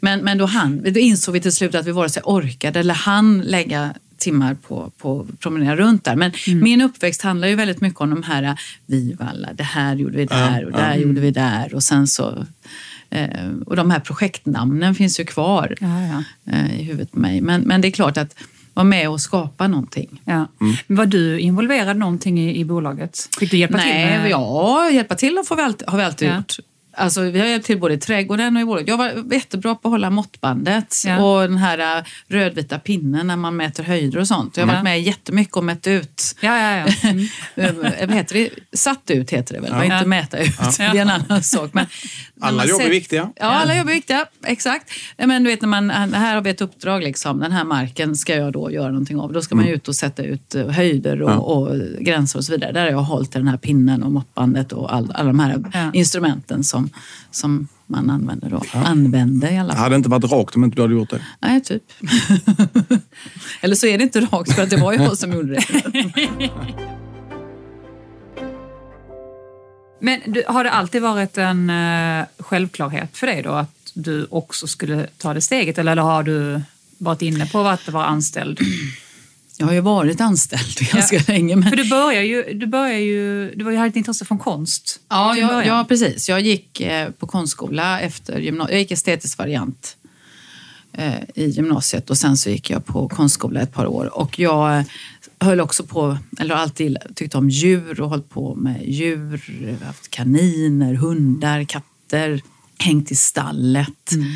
Men, 0.00 0.20
men 0.20 0.38
då, 0.38 0.46
han, 0.46 0.82
då 0.82 1.00
insåg 1.00 1.32
vi 1.32 1.40
till 1.40 1.52
slut 1.52 1.74
att 1.74 1.86
vi 1.86 1.90
vare 1.90 2.08
sig 2.08 2.22
orkade 2.24 2.80
eller 2.80 2.94
han 2.94 3.40
lägga 3.40 3.94
timmar 4.22 4.54
på, 4.54 4.92
på 4.98 5.20
att 5.20 5.40
promenera 5.40 5.76
runt 5.76 6.04
där. 6.04 6.16
Men 6.16 6.32
mm. 6.48 6.64
min 6.64 6.80
uppväxt 6.80 7.22
handlar 7.22 7.48
ju 7.48 7.54
väldigt 7.54 7.80
mycket 7.80 8.00
om 8.00 8.10
de 8.10 8.22
här 8.22 8.60
Vivalla, 8.86 9.52
det 9.52 9.62
här 9.62 9.96
gjorde 9.96 10.16
vi 10.16 10.24
där 10.24 10.64
och 10.64 10.72
där 10.72 10.92
mm. 10.92 11.08
gjorde 11.08 11.20
vi 11.20 11.30
där 11.30 11.74
och 11.74 11.82
sen 11.82 12.06
så 12.06 12.46
eh, 13.10 13.50
och 13.66 13.76
de 13.76 13.90
här 13.90 14.00
projektnamnen 14.00 14.94
finns 14.94 15.20
ju 15.20 15.24
kvar 15.24 15.74
ja, 15.80 16.02
ja. 16.06 16.24
Eh, 16.52 16.80
i 16.80 16.82
huvudet 16.82 17.12
på 17.12 17.18
mig. 17.18 17.40
Men, 17.40 17.60
men 17.60 17.80
det 17.80 17.88
är 17.88 17.92
klart 17.92 18.16
att 18.16 18.34
vara 18.74 18.84
med 18.84 19.08
och 19.08 19.20
skapa 19.20 19.68
någonting. 19.68 20.22
Ja. 20.24 20.48
Mm. 20.60 20.74
Var 20.86 21.06
du 21.06 21.38
involverad 21.38 21.96
någonting 21.96 22.40
i, 22.40 22.60
i 22.60 22.64
bolaget? 22.64 23.28
Fick 23.38 23.50
du 23.50 23.56
hjälpa 23.56 23.76
Nej, 23.76 24.10
till? 24.10 24.20
Med... 24.20 24.30
Ja, 24.30 24.90
hjälpa 24.90 25.14
till 25.14 25.36
har 25.48 25.56
vi 25.56 25.62
alltid, 25.62 25.88
har 25.88 25.98
vi 25.98 26.04
alltid 26.04 26.28
ja. 26.28 26.36
gjort. 26.36 26.56
Alltså, 26.94 27.20
vi 27.20 27.38
har 27.38 27.46
hjälpt 27.46 27.66
till 27.66 27.80
både 27.80 27.94
i 27.94 27.98
trädgården 27.98 28.56
och 28.56 28.62
i 28.62 28.64
bolaget. 28.64 28.88
Jag 28.88 28.96
var 28.96 29.32
jättebra 29.32 29.74
på 29.74 29.88
att 29.88 29.92
hålla 29.92 30.10
måttbandet 30.10 31.02
ja. 31.06 31.24
och 31.24 31.42
den 31.42 31.58
här 31.58 31.98
äh, 31.98 32.04
rödvita 32.28 32.78
pinnen 32.78 33.26
när 33.26 33.36
man 33.36 33.56
mäter 33.56 33.84
höjder 33.84 34.18
och 34.18 34.28
sånt. 34.28 34.56
Jag 34.56 34.66
har 34.66 34.72
varit 34.72 34.84
med 34.84 35.02
jättemycket 35.02 35.56
och 35.56 35.64
mätt 35.64 35.86
ut. 35.86 36.36
Ja, 36.40 36.58
ja, 36.58 36.76
ja. 36.76 37.08
Mm. 37.08 37.28
vad 38.08 38.16
heter 38.16 38.34
det? 38.34 38.50
Satt 38.78 39.10
ut 39.10 39.30
heter 39.30 39.54
det 39.54 39.60
väl, 39.60 39.70
ja. 39.70 39.84
inte 39.84 40.08
mäta 40.08 40.38
ut. 40.38 40.54
Ja. 40.60 40.72
Det 40.92 40.98
är 40.98 41.02
en 41.02 41.10
annan 41.10 41.42
sak. 41.42 41.70
Men 41.74 41.86
alla 42.42 42.66
jobb 42.66 42.80
är 42.80 42.90
viktiga. 42.90 43.32
Ja, 43.36 43.46
alla 43.46 43.76
jobb 43.76 43.88
är 43.88 43.92
viktiga. 43.92 44.26
Exakt. 44.46 44.90
Men 45.16 45.44
du 45.44 45.50
vet, 45.50 45.60
när 45.60 45.68
man, 45.68 45.90
här 45.90 46.34
har 46.34 46.42
vi 46.42 46.50
ett 46.50 46.60
uppdrag. 46.60 47.02
Liksom. 47.02 47.38
Den 47.38 47.52
här 47.52 47.64
marken 47.64 48.16
ska 48.16 48.36
jag 48.36 48.52
då 48.52 48.70
göra 48.70 48.88
någonting 48.88 49.18
av. 49.18 49.32
Då 49.32 49.42
ska 49.42 49.54
man 49.54 49.64
mm. 49.64 49.74
ut 49.74 49.88
och 49.88 49.96
sätta 49.96 50.22
ut 50.22 50.54
äh, 50.54 50.68
höjder 50.68 51.22
och, 51.22 51.56
och, 51.56 51.76
gränser 52.00 52.38
och 52.38 52.44
så 52.44 52.52
vidare. 52.52 52.72
Där 52.72 52.80
har 52.80 52.90
jag 52.90 52.98
hållit 52.98 53.32
den 53.32 53.48
här 53.48 53.56
pinnen 53.56 54.02
och 54.02 54.12
måttbandet 54.12 54.72
och 54.72 54.94
all, 54.94 55.12
alla 55.14 55.26
de 55.26 55.38
här 55.38 55.90
instrumenten 55.92 56.64
som 56.64 56.82
som, 56.82 56.90
som 57.30 57.68
man 57.86 58.10
använder 58.10 58.50
då. 58.50 58.62
Ja. 58.74 58.84
Använde 58.84 59.50
i 59.50 59.58
alla 59.58 59.68
fall. 59.68 59.76
Det 59.76 59.82
hade 59.82 59.96
inte 59.96 60.08
varit 60.08 60.32
rakt 60.32 60.56
om 60.56 60.64
inte 60.64 60.76
du 60.76 60.82
hade 60.82 60.94
gjort 60.94 61.10
det. 61.10 61.22
Nej, 61.40 61.62
typ. 61.62 61.82
Eller 63.60 63.74
så 63.74 63.86
är 63.86 63.98
det 63.98 64.04
inte 64.04 64.20
rakt 64.20 64.52
för 64.52 64.62
att 64.62 64.70
det 64.70 64.76
var 64.76 64.92
jag 65.02 65.18
som 65.18 65.32
gjorde 65.32 65.52
det. 65.52 65.62
Men 70.04 70.20
du, 70.26 70.44
har 70.46 70.64
det 70.64 70.70
alltid 70.70 71.02
varit 71.02 71.38
en 71.38 71.70
uh, 71.70 72.24
självklarhet 72.38 73.16
för 73.16 73.26
dig 73.26 73.42
då 73.42 73.50
att 73.50 73.90
du 73.94 74.26
också 74.30 74.66
skulle 74.66 75.06
ta 75.18 75.34
det 75.34 75.40
steget 75.40 75.78
eller 75.78 75.96
har 75.96 76.22
du 76.22 76.60
varit 76.98 77.22
inne 77.22 77.46
på 77.46 77.58
att 77.58 77.88
vara 77.88 78.06
anställd? 78.06 78.60
Jag 79.56 79.66
har 79.66 79.74
ju 79.74 79.80
varit 79.80 80.20
anställd 80.20 80.78
ganska 80.92 81.16
ja. 81.16 81.22
länge. 81.26 81.56
Men... 81.56 81.70
För 81.70 81.76
du 81.76 81.88
börjar 81.88 82.22
ju, 82.22 82.42
du 82.52 82.66
börjar 82.66 82.98
ju, 82.98 83.54
du 83.54 83.76
hade 83.76 83.88
ett 83.88 83.96
intresse 83.96 84.24
från 84.24 84.38
konst. 84.38 85.00
Ja, 85.08 85.36
jag, 85.36 85.66
ja, 85.66 85.84
precis. 85.88 86.28
Jag 86.28 86.40
gick 86.40 86.80
eh, 86.80 87.10
på 87.10 87.26
konstskola 87.26 88.00
efter 88.00 88.38
gymnasiet. 88.38 88.72
Jag 88.72 88.80
gick 88.80 88.90
estetisk 88.90 89.38
variant 89.38 89.96
eh, 90.01 90.01
i 91.34 91.46
gymnasiet 91.46 92.10
och 92.10 92.18
sen 92.18 92.36
så 92.36 92.50
gick 92.50 92.70
jag 92.70 92.84
på 92.84 93.08
konstskola 93.08 93.60
ett 93.60 93.72
par 93.72 93.86
år. 93.86 94.18
Och 94.18 94.38
jag 94.38 94.84
höll 95.40 95.60
också 95.60 95.84
på, 95.84 96.18
eller 96.38 96.54
alltid 96.54 96.96
tyckt 97.14 97.34
om 97.34 97.50
djur 97.50 98.00
och 98.00 98.08
hållit 98.08 98.30
på 98.30 98.54
med 98.54 98.82
djur. 98.84 99.40
Haft 99.84 100.10
kaniner, 100.10 100.94
hundar, 100.94 101.64
katter 101.64 102.42
hängt 102.78 103.12
i 103.12 103.14
stallet 103.14 104.12
mm. 104.12 104.28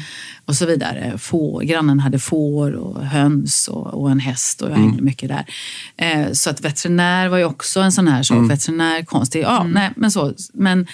och 0.45 0.57
så 0.57 0.67
vidare. 0.67 1.19
Få, 1.19 1.59
grannen 1.59 2.01
hade 2.01 2.19
får 2.19 2.73
och 2.73 3.07
höns 3.07 3.69
och, 3.69 3.87
och 3.87 4.11
en 4.11 4.21
häst 4.21 4.63
och 4.63 4.71
jag 4.71 4.77
hängde 4.77 4.93
mm. 4.93 5.05
mycket 5.05 5.29
där. 5.29 5.47
Eh, 5.97 6.33
så 6.33 6.51
att 6.51 6.61
veterinär 6.61 7.29
var 7.29 7.39
ju 7.39 7.45
också 7.45 7.81
en 7.81 7.93
sån 7.93 8.09
här 8.09 8.23
sak. 8.23 8.37
Mm. 8.37 8.49
Veterinärkonst, 8.49 9.35
ja, 9.35 9.61
mm. 9.61 9.73
nej, 9.73 9.91
men 9.97 10.11
så. 10.11 10.35
Men, 10.53 10.87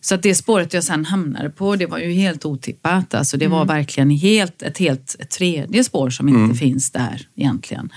så 0.00 0.14
att 0.14 0.22
det 0.22 0.34
spåret 0.34 0.74
jag 0.74 0.84
sen 0.84 1.04
hamnade 1.04 1.50
på, 1.50 1.76
det 1.76 1.86
var 1.86 1.98
ju 1.98 2.12
helt 2.12 2.44
otippat. 2.44 3.14
Alltså 3.14 3.36
det 3.36 3.48
var 3.48 3.62
mm. 3.62 3.76
verkligen 3.76 4.10
helt, 4.10 4.62
ett 4.62 4.78
helt 4.78 5.16
ett 5.18 5.30
tredje 5.30 5.84
spår 5.84 6.10
som 6.10 6.28
inte 6.28 6.40
mm. 6.40 6.56
finns 6.56 6.90
där 6.90 7.28
egentligen. 7.36 7.92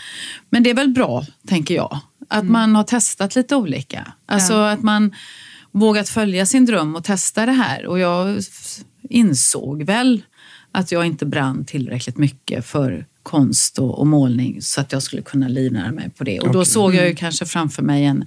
Men 0.50 0.64
det 0.64 0.70
är 0.70 0.74
väl 0.74 0.90
bra, 0.90 1.26
tänker 1.48 1.76
jag, 1.76 2.00
att 2.30 2.42
mm. 2.42 2.54
man 2.54 2.76
har 2.76 2.84
testat 2.84 3.36
lite 3.36 3.56
olika. 3.56 4.14
Alltså 4.26 4.54
ja. 4.54 4.72
att 4.72 4.84
man 4.84 5.16
vågat 5.72 6.10
följa 6.10 6.46
sin 6.46 6.66
dröm 6.66 6.96
och 6.96 7.04
testa 7.04 7.46
det 7.46 7.52
här. 7.52 7.86
Och 7.86 8.00
jag 8.00 8.42
insåg 9.10 9.84
väl 9.84 10.22
att 10.72 10.92
jag 10.92 11.06
inte 11.06 11.26
brann 11.26 11.66
tillräckligt 11.66 12.18
mycket 12.18 12.66
för 12.66 13.06
konst 13.24 13.80
och, 13.80 14.00
och 14.00 14.08
målning 14.08 14.62
så 14.62 14.82
att 14.82 14.92
jag 14.92 15.04
skulle 15.04 15.22
kunna 15.22 15.48
livnära 15.48 15.92
mig 15.92 16.10
på 16.10 16.24
det. 16.24 16.40
Och 16.40 16.52
då 16.52 16.60
okay. 16.60 16.72
såg 16.72 16.96
jag 16.96 17.02
ju 17.02 17.10
mm. 17.10 17.16
kanske 17.16 17.46
framför 17.46 17.84
mig 17.84 18.06
en 18.06 18.26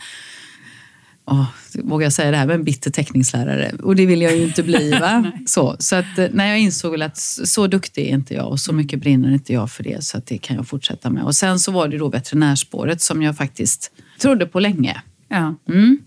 Oh, 1.27 1.45
vågar 1.75 2.05
jag 2.05 2.13
säga 2.13 2.31
det 2.31 2.37
här, 2.37 2.49
en 2.49 2.65
bitter 2.65 2.91
teckningslärare. 2.91 3.73
Och 3.83 3.97
det 3.97 4.07
vill 4.07 4.23
jag 4.23 4.37
ju 4.37 4.45
inte 4.45 4.63
bli. 4.63 4.91
Va? 4.91 5.33
så, 5.47 5.77
så 5.79 5.97
att, 5.97 6.19
eh, 6.19 6.27
när 6.33 6.47
jag 6.47 6.59
insåg 6.61 7.03
att 7.03 7.19
så 7.45 7.67
duktig 7.67 8.09
är 8.09 8.15
inte 8.15 8.35
jag 8.35 8.49
och 8.49 8.61
så 8.61 8.73
mycket 8.73 9.01
brinner 9.01 9.33
inte 9.33 9.53
jag 9.53 9.71
för 9.71 9.85
det. 9.85 10.05
Så 10.05 10.19
att 10.19 10.27
det 10.27 10.39
kan 10.39 10.57
jag 10.57 10.69
fortsätta 10.69 11.11
med. 11.11 11.25
Och 11.25 11.35
sen 11.35 11.59
så 11.59 11.73
var 11.73 11.89
det 11.89 11.99
då 11.99 12.09
veterinärspåret 12.09 13.01
som 13.01 13.23
jag 13.23 13.37
faktiskt 13.37 13.93
trodde 14.19 14.47
på 14.47 14.61
länge. 14.61 15.03
Ja. 15.29 15.55
Mm. 15.69 15.99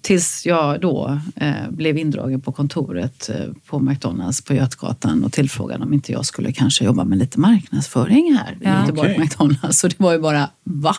Tills 0.00 0.46
jag 0.46 0.80
då 0.80 1.20
eh, 1.36 1.70
blev 1.70 1.98
indragen 1.98 2.40
på 2.40 2.52
kontoret 2.52 3.30
eh, 3.30 3.52
på 3.66 3.80
McDonalds 3.80 4.44
på 4.44 4.54
Götgatan 4.54 5.24
och 5.24 5.32
tillfrågade 5.32 5.84
om 5.84 5.92
inte 5.92 6.12
jag 6.12 6.26
skulle 6.26 6.52
kanske 6.52 6.84
jobba 6.84 7.04
med 7.04 7.18
lite 7.18 7.40
marknadsföring 7.40 8.36
här 8.36 8.52
i 8.52 8.64
ja, 8.64 8.80
Göteborg 8.80 9.10
okay. 9.10 9.24
McDonalds. 9.24 9.78
Så 9.78 9.88
det 9.88 10.00
var 10.00 10.12
ju 10.12 10.18
bara, 10.18 10.50
va? 10.64 10.96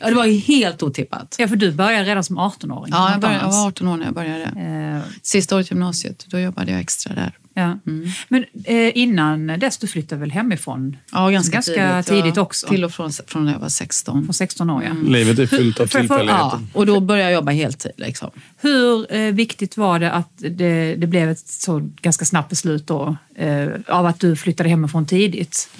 Ja, 0.00 0.08
det 0.08 0.14
var 0.14 0.24
ju 0.24 0.38
helt 0.38 0.82
otippat. 0.82 1.36
Ja, 1.38 1.48
för 1.48 1.56
du 1.56 1.72
började 1.72 2.04
redan 2.04 2.24
som 2.24 2.38
18-åring. 2.38 2.92
Ja, 2.96 3.10
jag, 3.10 3.20
började, 3.20 3.40
jag 3.40 3.50
var 3.50 3.66
18 3.66 3.88
år 3.88 3.96
när 3.96 4.04
jag 4.04 4.14
började. 4.14 4.44
Eh. 4.44 5.12
Sista 5.22 5.56
året 5.56 5.66
i 5.66 5.70
gymnasiet, 5.70 6.26
då 6.28 6.38
jobbade 6.38 6.70
jag 6.70 6.80
extra 6.80 7.14
där. 7.14 7.32
Ja. 7.54 7.78
Mm. 7.86 8.08
Men 8.28 8.44
eh, 8.64 8.98
innan 8.98 9.46
dess, 9.46 9.78
du 9.78 9.86
flyttade 9.86 10.20
väl 10.20 10.30
hemifrån? 10.30 10.96
Ja, 11.12 11.30
ganska, 11.30 11.54
ganska 11.54 12.02
tidigt, 12.02 12.06
tidigt 12.06 12.36
ja. 12.36 12.42
också? 12.42 12.66
Till 12.68 12.84
och 12.84 12.92
från, 12.92 13.12
från 13.26 13.44
när 13.44 13.52
jag 13.52 13.60
var 13.60 13.68
16. 13.68 14.24
Från 14.24 14.34
16 14.34 14.70
år, 14.70 14.82
ja. 14.82 14.90
Mm. 14.90 15.12
Livet 15.12 15.38
är 15.38 15.46
fyllt 15.46 15.80
av 15.80 15.86
tillfälligheter. 15.86 16.34
Ja, 16.34 16.60
och 16.72 16.86
då 16.86 17.00
började 17.00 17.30
jag 17.30 17.34
jobba 17.34 17.52
heltid. 17.52 17.92
Liksom. 17.96 18.30
Hur 18.60 19.14
eh, 19.14 19.32
viktigt 19.32 19.76
var 19.76 19.98
det 19.98 20.12
att 20.12 20.30
det, 20.36 20.94
det, 20.94 21.06
blev 21.06 21.30
ett 21.30 21.48
så 21.48 21.90
ganska 22.00 22.24
snabbt 22.24 22.50
beslut 22.50 22.86
då, 22.86 23.16
eh, 23.34 23.68
av 23.88 24.06
att 24.06 24.20
du 24.20 24.36
flyttade 24.36 24.68
hemifrån 24.68 25.06
tidigt? 25.06 25.70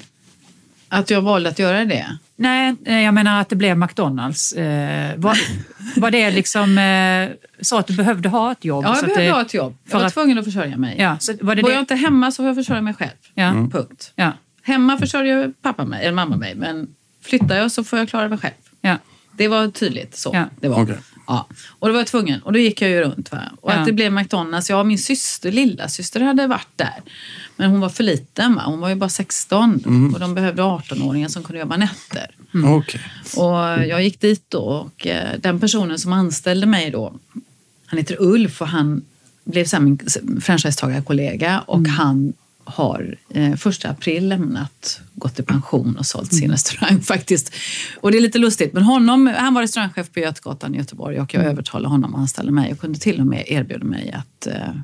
Att 0.92 1.10
jag 1.10 1.22
valde 1.22 1.48
att 1.48 1.58
göra 1.58 1.84
det? 1.84 2.16
Nej, 2.36 2.74
eh, 2.84 3.00
jag 3.00 3.14
menar 3.14 3.40
att 3.40 3.48
det 3.48 3.56
blev 3.56 3.78
McDonalds. 3.78 4.52
Eh, 4.52 5.12
var, 5.16 5.38
var 5.96 6.10
det 6.10 6.30
liksom 6.30 6.78
eh, 6.78 7.28
så 7.60 7.78
att 7.78 7.86
du 7.86 7.96
behövde 7.96 8.28
ha 8.28 8.52
ett 8.52 8.64
jobb? 8.64 8.84
Ja, 8.84 8.88
jag 8.96 9.04
behövde 9.04 9.24
det, 9.24 9.30
ha 9.30 9.42
ett 9.42 9.54
jobb. 9.54 9.76
Jag 9.90 9.98
var 9.98 10.06
att, 10.06 10.14
tvungen 10.14 10.38
att 10.38 10.44
försörja 10.44 10.76
mig. 10.76 10.96
Ja, 10.98 11.18
så 11.18 11.32
var 11.40 11.54
det 11.54 11.62
Var 11.62 11.68
det? 11.68 11.74
jag 11.74 11.82
inte 11.82 11.94
hemma 11.94 12.30
så 12.30 12.36
får 12.36 12.46
jag 12.46 12.56
försörja 12.56 12.82
mig 12.82 12.94
själv. 12.94 13.10
Ja. 13.34 13.44
Mm. 13.44 13.70
Punkt. 13.70 14.12
Ja. 14.14 14.32
Hemma 14.62 14.98
försörjer 14.98 15.52
pappa 15.62 15.84
mig, 15.84 16.02
eller 16.02 16.12
mamma 16.12 16.36
mig, 16.36 16.54
men 16.54 16.88
flyttar 17.22 17.56
jag 17.56 17.72
så 17.72 17.84
får 17.84 17.98
jag 17.98 18.08
klara 18.08 18.28
mig 18.28 18.38
själv. 18.38 18.54
Ja. 18.80 18.96
Det 19.32 19.48
var 19.48 19.68
tydligt 19.68 20.16
så. 20.16 20.30
Ja. 20.34 20.44
Det 20.60 20.68
var. 20.68 20.82
Okay. 20.82 20.96
Ja. 21.30 21.46
Och 21.68 21.88
då 21.88 21.92
var 21.92 22.00
jag 22.00 22.06
tvungen. 22.06 22.42
Och 22.42 22.52
då 22.52 22.58
gick 22.58 22.82
jag 22.82 22.90
ju 22.90 23.00
runt. 23.00 23.32
Va? 23.32 23.38
Och 23.60 23.70
ja. 23.70 23.74
att 23.74 23.86
det 23.86 23.92
blev 23.92 24.12
McDonalds. 24.12 24.70
Ja, 24.70 24.84
min 24.84 24.98
syster, 24.98 25.52
lilla 25.52 25.88
syster 25.88 26.20
hade 26.20 26.46
varit 26.46 26.68
där. 26.76 27.02
Men 27.56 27.70
hon 27.70 27.80
var 27.80 27.88
för 27.88 28.04
liten. 28.04 28.54
Va? 28.54 28.62
Hon 28.66 28.80
var 28.80 28.88
ju 28.88 28.94
bara 28.94 29.10
16. 29.10 29.82
Mm. 29.86 30.14
Och 30.14 30.20
de 30.20 30.34
behövde 30.34 30.62
18-åringar 30.62 31.28
som 31.28 31.42
kunde 31.42 31.60
jobba 31.60 31.76
nätter. 31.76 32.30
Mm. 32.54 32.72
Okay. 32.72 33.00
Och 33.36 33.86
jag 33.86 34.02
gick 34.02 34.20
dit 34.20 34.44
då. 34.48 34.62
Och 34.62 35.06
eh, 35.06 35.38
den 35.38 35.60
personen 35.60 35.98
som 35.98 36.12
anställde 36.12 36.66
mig 36.66 36.90
då. 36.90 37.14
Han 37.86 37.98
heter 37.98 38.16
Ulf 38.20 38.60
och 38.62 38.68
han 38.68 39.02
blev 39.44 39.64
så 39.64 39.80
min 39.80 39.98
franchisetagarkollega. 40.40 41.60
Och 41.66 41.78
mm. 41.78 41.90
han 41.90 42.32
har 42.64 43.16
eh, 43.34 43.56
första 43.56 43.88
april 43.88 44.28
lämnat, 44.28 45.00
gått 45.14 45.38
i 45.38 45.42
pension 45.42 45.96
och 45.96 46.06
sålt 46.06 46.32
sin 46.32 46.44
mm. 46.44 46.50
restaurang 46.50 47.00
faktiskt. 47.02 47.54
Och 48.00 48.12
det 48.12 48.18
är 48.18 48.22
lite 48.22 48.38
lustigt, 48.38 48.72
men 48.72 48.82
honom, 48.82 49.34
han 49.38 49.54
var 49.54 49.62
restaurangchef 49.62 50.12
på 50.12 50.20
Götgatan 50.20 50.74
i 50.74 50.78
Göteborg 50.78 51.20
och 51.20 51.34
jag 51.34 51.40
mm. 51.40 51.52
övertalade 51.52 51.88
honom 51.88 52.14
att 52.14 52.20
anställa 52.20 52.50
mig 52.50 52.72
och 52.72 52.78
kunde 52.78 52.98
till 52.98 53.20
och 53.20 53.26
med 53.26 53.44
erbjuda 53.46 53.84
mig 53.84 54.12
att 54.12 54.46
eh, 54.46 54.74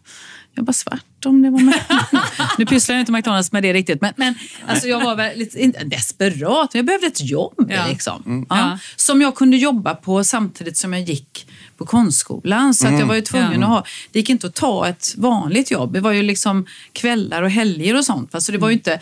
jobba 0.56 0.72
svart 0.72 1.26
om 1.26 1.42
det 1.42 1.50
var 1.50 1.60
med. 1.60 1.80
nu 2.58 2.66
pysslar 2.66 2.94
jag 2.94 3.02
inte 3.02 3.12
McDonalds 3.12 3.52
med 3.52 3.62
det 3.62 3.72
riktigt, 3.72 4.00
men, 4.00 4.12
men 4.16 4.34
alltså 4.66 4.88
jag 4.88 5.04
var 5.04 5.16
väl 5.16 5.38
lite 5.38 5.62
inte 5.62 5.84
desperat. 5.84 6.74
Jag 6.74 6.84
behövde 6.84 7.06
ett 7.06 7.24
jobb 7.30 7.66
ja. 7.68 7.86
liksom. 7.88 8.22
Mm. 8.26 8.46
Ja. 8.48 8.78
Som 8.96 9.20
jag 9.20 9.34
kunde 9.34 9.56
jobba 9.56 9.94
på 9.94 10.24
samtidigt 10.24 10.76
som 10.76 10.92
jag 10.92 11.02
gick 11.02 11.46
på 11.76 11.86
konstskolan. 11.86 12.74
Så 12.74 12.86
mm. 12.86 12.94
att 12.94 13.00
jag 13.00 13.06
var 13.06 13.14
ju 13.14 13.20
tvungen 13.20 13.60
ja. 13.60 13.66
att 13.66 13.72
ha, 13.72 13.84
det 14.12 14.18
gick 14.18 14.30
inte 14.30 14.46
att 14.46 14.54
ta 14.54 14.88
ett 14.88 15.14
vanligt 15.16 15.70
jobb. 15.70 15.92
Det 15.92 16.00
var 16.00 16.12
ju 16.12 16.22
liksom 16.22 16.66
kvällar 16.92 17.42
och 17.42 17.50
helger 17.50 17.98
och 17.98 18.04
sånt. 18.04 18.42
Så 18.42 18.52
det 18.52 18.58
var 18.58 18.68
ju 18.68 18.72
mm. 18.72 18.78
inte, 18.78 19.00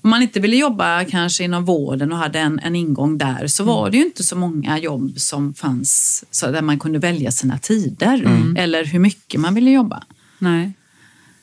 om 0.00 0.10
man 0.10 0.22
inte 0.22 0.40
ville 0.40 0.56
jobba 0.56 1.04
kanske 1.04 1.44
inom 1.44 1.64
vården 1.64 2.12
och 2.12 2.18
hade 2.18 2.38
en, 2.38 2.58
en 2.58 2.76
ingång 2.76 3.18
där 3.18 3.46
så 3.46 3.64
var 3.64 3.80
mm. 3.80 3.90
det 3.90 3.96
ju 3.96 4.04
inte 4.04 4.24
så 4.24 4.36
många 4.36 4.78
jobb 4.78 5.12
som 5.16 5.54
fanns 5.54 6.24
så 6.30 6.50
där 6.50 6.62
man 6.62 6.78
kunde 6.78 6.98
välja 6.98 7.30
sina 7.30 7.58
tider 7.58 8.14
mm. 8.14 8.56
eller 8.56 8.84
hur 8.84 8.98
mycket 8.98 9.40
man 9.40 9.54
ville 9.54 9.70
jobba. 9.70 10.02
Nej. 10.38 10.72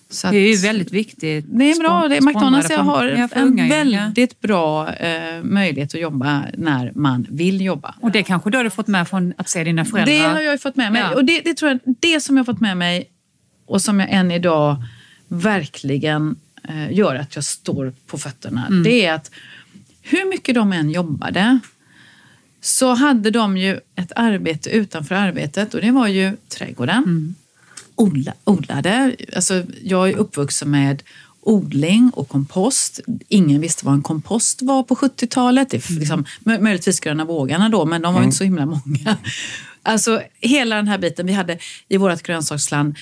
Så 0.09 0.27
det 0.27 0.37
är 0.37 0.55
ju 0.55 0.57
väldigt 0.57 0.91
viktigt. 0.91 1.45
Det 1.47 1.71
är 1.71 1.79
bra. 1.79 2.07
Det, 2.07 2.21
McDonalds 2.21 2.69
jag 2.69 2.79
har 2.79 3.05
en 3.05 3.29
unga, 3.33 3.67
väldigt 3.67 4.35
ja. 4.39 4.47
bra 4.47 4.93
eh, 4.93 5.43
möjlighet 5.43 5.95
att 5.95 6.01
jobba 6.01 6.45
när 6.57 6.91
man 6.95 7.27
vill 7.29 7.61
jobba. 7.61 7.95
Och 8.01 8.11
det 8.11 8.23
kanske 8.23 8.49
du 8.49 8.57
har 8.57 8.69
fått 8.69 8.87
med 8.87 9.07
från 9.07 9.33
att 9.37 9.49
se 9.49 9.63
dina 9.63 9.85
föräldrar? 9.85 10.13
Det 10.13 10.21
har 10.21 10.41
jag 10.41 10.61
fått 10.61 10.75
med 10.75 10.91
mig. 10.91 11.01
Ja. 11.01 11.15
Och 11.15 11.25
det, 11.25 11.41
det, 11.41 11.53
tror 11.53 11.71
jag, 11.71 11.95
det 11.99 12.21
som 12.21 12.37
jag 12.37 12.43
har 12.43 12.53
fått 12.53 12.61
med 12.61 12.77
mig 12.77 13.09
och 13.65 13.81
som 13.81 13.99
jag 13.99 14.09
än 14.11 14.31
idag 14.31 14.83
verkligen 15.27 16.35
eh, 16.69 16.91
gör 16.93 17.15
att 17.15 17.35
jag 17.35 17.43
står 17.43 17.93
på 18.07 18.17
fötterna, 18.17 18.67
mm. 18.67 18.83
det 18.83 19.05
är 19.05 19.13
att 19.13 19.31
hur 20.01 20.29
mycket 20.29 20.55
de 20.55 20.73
än 20.73 20.89
jobbade 20.89 21.59
så 22.61 22.93
hade 22.93 23.31
de 23.31 23.57
ju 23.57 23.79
ett 23.95 24.11
arbete 24.15 24.69
utanför 24.69 25.15
arbetet 25.15 25.73
och 25.73 25.81
det 25.81 25.91
var 25.91 26.07
ju 26.07 26.37
trädgården. 26.49 27.03
Mm 27.03 27.35
odla, 27.97 28.33
odlade. 28.43 29.15
Alltså, 29.35 29.63
jag 29.83 30.09
är 30.09 30.17
uppvuxen 30.17 30.71
med 30.71 31.03
odling 31.41 32.11
och 32.13 32.29
kompost. 32.29 32.99
Ingen 33.27 33.61
visste 33.61 33.85
vad 33.85 33.93
en 33.93 34.01
kompost 34.01 34.61
var 34.61 34.83
på 34.83 34.95
70-talet. 34.95 35.69
Det, 35.69 35.89
mm. 35.89 35.99
liksom, 35.99 36.25
möjligtvis 36.43 36.99
gröna 36.99 37.25
vågarna 37.25 37.69
då, 37.69 37.85
men 37.85 38.01
de 38.01 38.13
var 38.13 38.19
mm. 38.19 38.27
inte 38.27 38.37
så 38.37 38.43
himla 38.43 38.65
många. 38.65 39.17
Alltså 39.83 40.21
hela 40.39 40.75
den 40.75 40.87
här 40.87 40.97
biten. 40.97 41.25
Vi 41.25 41.33
hade 41.33 41.57
i 41.89 41.97
vårt 41.97 42.23
grönsaksland 42.23 42.95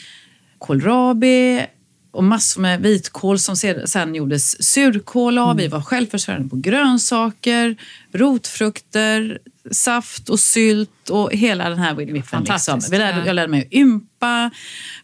kålrabi 0.57 1.65
och 2.15 2.23
massor 2.23 2.61
med 2.61 2.81
vitkål 2.81 3.39
som 3.39 3.55
sen 3.85 4.15
gjordes 4.15 4.63
surkål 4.63 5.37
av. 5.37 5.51
Mm. 5.51 5.57
Vi 5.57 5.67
var 5.67 5.81
självförsörjande 5.81 6.49
på 6.49 6.55
grönsaker, 6.55 7.75
rotfrukter, 8.13 9.39
saft 9.71 10.29
och 10.29 10.39
sylt 10.39 11.09
och 11.09 11.33
hela 11.33 11.69
den 11.69 11.79
här 11.79 11.93
viffen. 11.95 12.43
Liksom. 12.43 12.81
Vi 12.91 12.97
lärde, 12.97 13.25
jag 13.25 13.35
lärde 13.35 13.47
mig 13.47 13.61
att 13.61 13.73
ympa, 13.73 14.51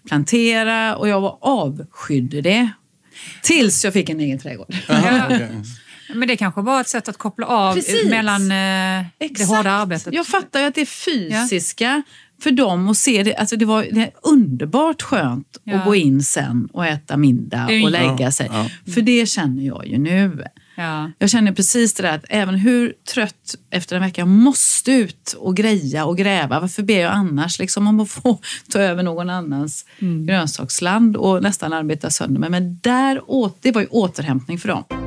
plantera 0.08 0.96
och 0.96 1.08
jag 1.08 1.22
var 1.22 1.38
avskydde 1.42 2.42
det. 2.42 2.70
Tills 3.42 3.84
jag 3.84 3.94
fick 3.94 4.10
en 4.10 4.20
egen 4.20 4.40
trädgård. 4.40 4.76
Aha, 4.90 5.26
okay. 5.26 5.48
Men 6.14 6.28
det 6.28 6.38
kanske 6.38 6.62
var 6.62 6.82
ett 6.82 6.90
sätt 6.90 7.10
att 7.10 7.18
koppla 7.18 7.46
av 7.46 7.74
Precis. 7.74 8.10
mellan 8.10 8.42
eh, 8.42 9.06
det 9.18 9.46
hårda 9.46 9.72
arbetet. 9.72 10.14
Jag 10.14 10.28
fattar 10.28 10.60
ju 10.60 10.66
att 10.66 10.76
det 10.76 10.86
fysiska. 10.86 12.04
För 12.42 12.52
dem 12.52 12.90
att 12.90 12.98
se 12.98 13.24
det. 13.24 13.36
Alltså 13.36 13.56
det 13.56 13.66
var 13.66 13.88
det 13.92 14.12
underbart 14.24 15.02
skönt 15.02 15.58
ja. 15.64 15.76
att 15.76 15.86
gå 15.86 15.96
in 15.96 16.24
sen 16.24 16.70
och 16.74 16.86
äta 16.86 17.18
middag 17.18 17.66
och 17.84 17.92
lägga 17.92 18.32
sig. 18.32 18.50
Ja. 18.52 18.70
För 18.94 19.02
det 19.02 19.26
känner 19.26 19.64
jag 19.64 19.88
ju 19.88 19.98
nu. 19.98 20.44
Ja. 20.76 21.12
Jag 21.20 21.30
känner 21.30 21.52
precis 21.52 21.94
det 21.94 22.04
där 22.04 22.16
att 22.16 22.26
även 22.30 22.56
hur 22.56 22.94
trött 23.14 23.56
efter 23.72 23.96
en 23.96 24.02
vecka 24.02 24.22
jag 24.22 24.28
måste 24.28 24.92
ut 24.92 25.36
och 25.40 25.56
greja 25.56 26.06
och 26.06 26.18
gräva. 26.18 26.60
Varför 26.60 26.84
ber 26.84 27.00
jag 27.00 27.14
annars 27.14 27.60
liksom 27.60 27.88
om 27.88 28.00
att 28.00 28.10
få 28.10 28.40
ta 28.72 28.80
över 28.80 29.04
någon 29.04 29.30
annans 29.30 29.86
mm. 30.00 30.26
grönsaksland 30.26 31.18
och 31.18 31.44
nästan 31.44 31.74
arbeta 31.74 32.10
sönder 32.10 32.40
mig. 32.40 32.50
Men 32.50 32.80
där 32.82 33.22
åt, 33.28 33.58
det 33.62 33.72
var 33.72 33.82
ju 33.82 33.88
återhämtning 33.88 34.60
för 34.60 34.68
dem. 34.68 35.01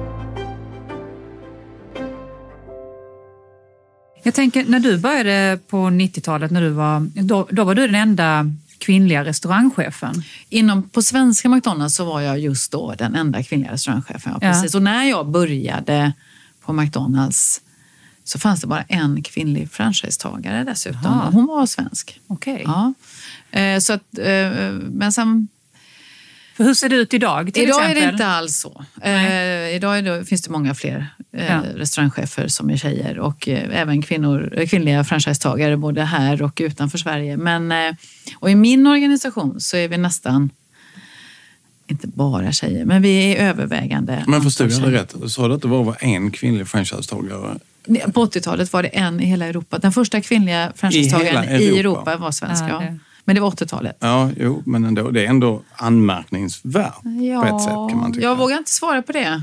Jag 4.25 4.35
tänker 4.35 4.65
när 4.65 4.81
du 4.81 4.99
började 4.99 5.59
på 5.69 5.77
90-talet, 5.77 6.51
när 6.51 6.61
du 6.61 6.71
var, 6.71 7.01
då, 7.23 7.49
då 7.51 7.65
var 7.65 7.75
du 7.75 7.87
den 7.87 7.95
enda 7.95 8.51
kvinnliga 8.79 9.25
restaurangchefen. 9.25 10.23
Inom, 10.49 10.83
på 10.83 11.03
svenska 11.03 11.49
McDonalds 11.49 11.97
så 11.97 12.05
var 12.05 12.21
jag 12.21 12.39
just 12.39 12.73
då 12.73 12.95
den 12.99 13.15
enda 13.15 13.43
kvinnliga 13.43 13.73
restaurangchefen. 13.73 14.33
Ja, 14.33 14.39
precis. 14.41 14.75
Ja. 14.75 14.79
Och 14.79 14.83
när 14.83 15.05
jag 15.05 15.27
började 15.27 16.13
på 16.65 16.73
McDonalds 16.73 17.61
så 18.25 18.39
fanns 18.39 18.61
det 18.61 18.67
bara 18.67 18.83
en 18.83 19.23
kvinnlig 19.23 19.71
franchisetagare 19.71 20.65
dessutom. 20.65 21.07
Aha. 21.07 21.31
Hon 21.33 21.47
var 21.47 21.67
svensk. 21.67 22.21
Okay. 22.27 22.63
Ja. 22.65 22.95
Eh, 23.61 23.79
så 23.79 23.93
att, 23.93 24.19
eh, 24.19 24.73
men 24.91 25.13
sen 25.13 25.49
för 26.57 26.65
hur 26.65 26.75
ser 26.75 26.89
det 26.89 26.97
ut 26.97 27.15
idag? 27.15 27.55
Till 27.55 27.63
idag 27.63 27.81
exempel? 27.81 28.03
är 28.03 28.07
det 28.07 28.13
inte 28.13 28.27
alls 28.27 28.59
så. 28.59 28.85
Eh, 29.03 29.77
idag 29.77 30.05
det, 30.05 30.25
finns 30.25 30.43
det 30.43 30.51
många 30.51 30.75
fler 30.75 31.07
eh, 31.33 31.47
ja. 31.47 31.63
restaurangchefer 31.75 32.49
som 32.49 32.71
är 32.71 32.77
tjejer 32.77 33.19
och 33.19 33.49
eh, 33.49 33.81
även 33.81 34.03
kvinnor, 34.03 34.55
eh, 34.57 34.67
kvinnliga 34.67 35.05
franchisetagare 35.05 35.77
både 35.77 36.03
här 36.03 36.43
och 36.43 36.61
utanför 36.65 36.99
Sverige. 36.99 37.37
Men, 37.37 37.73
eh, 37.73 37.95
och 38.39 38.51
I 38.51 38.55
min 38.55 38.87
organisation 38.87 39.61
så 39.61 39.77
är 39.77 39.89
vi 39.89 39.99
nästan 39.99 40.51
inte 41.87 42.07
bara 42.07 42.53
tjejer, 42.53 42.85
men 42.85 43.03
vi 43.03 43.37
är 43.37 43.49
övervägande. 43.49 44.25
Men 44.27 44.43
förstod 44.43 44.71
jag 44.71 44.83
det 44.83 44.93
rätt? 44.93 45.15
Sa 45.29 45.49
du 45.49 45.55
att 45.55 45.63
det 45.63 45.69
var 45.69 45.85
bara 45.85 45.95
en 45.95 46.31
kvinnlig 46.31 46.69
franchisetagare? 46.69 47.59
På 48.13 48.27
80-talet 48.27 48.73
var 48.73 48.83
det 48.83 48.89
en 48.89 49.21
i 49.21 49.27
hela 49.27 49.47
Europa. 49.47 49.79
Den 49.79 49.93
första 49.93 50.21
kvinnliga 50.21 50.73
franchisetagaren 50.77 51.61
i, 51.61 51.65
i 51.65 51.79
Europa 51.79 52.17
var 52.17 52.31
svensk. 52.31 52.65
Ja, 52.69 52.83
men 53.25 53.35
det 53.35 53.41
var 53.41 53.51
80-talet. 53.51 53.97
Ja, 54.01 54.31
jo, 54.37 54.63
men 54.67 54.85
ändå, 54.85 55.11
det 55.11 55.25
är 55.25 55.29
ändå 55.29 55.63
anmärkningsvärt 55.77 56.95
ja, 57.33 57.43
på 57.43 57.57
ett 57.57 57.63
sätt 57.63 57.73
kan 57.73 57.99
man 57.99 58.13
tycka. 58.13 58.27
Jag 58.27 58.37
vågar 58.37 58.59
inte 58.59 58.71
svara 58.71 59.03
på 59.03 59.13
det. 59.13 59.43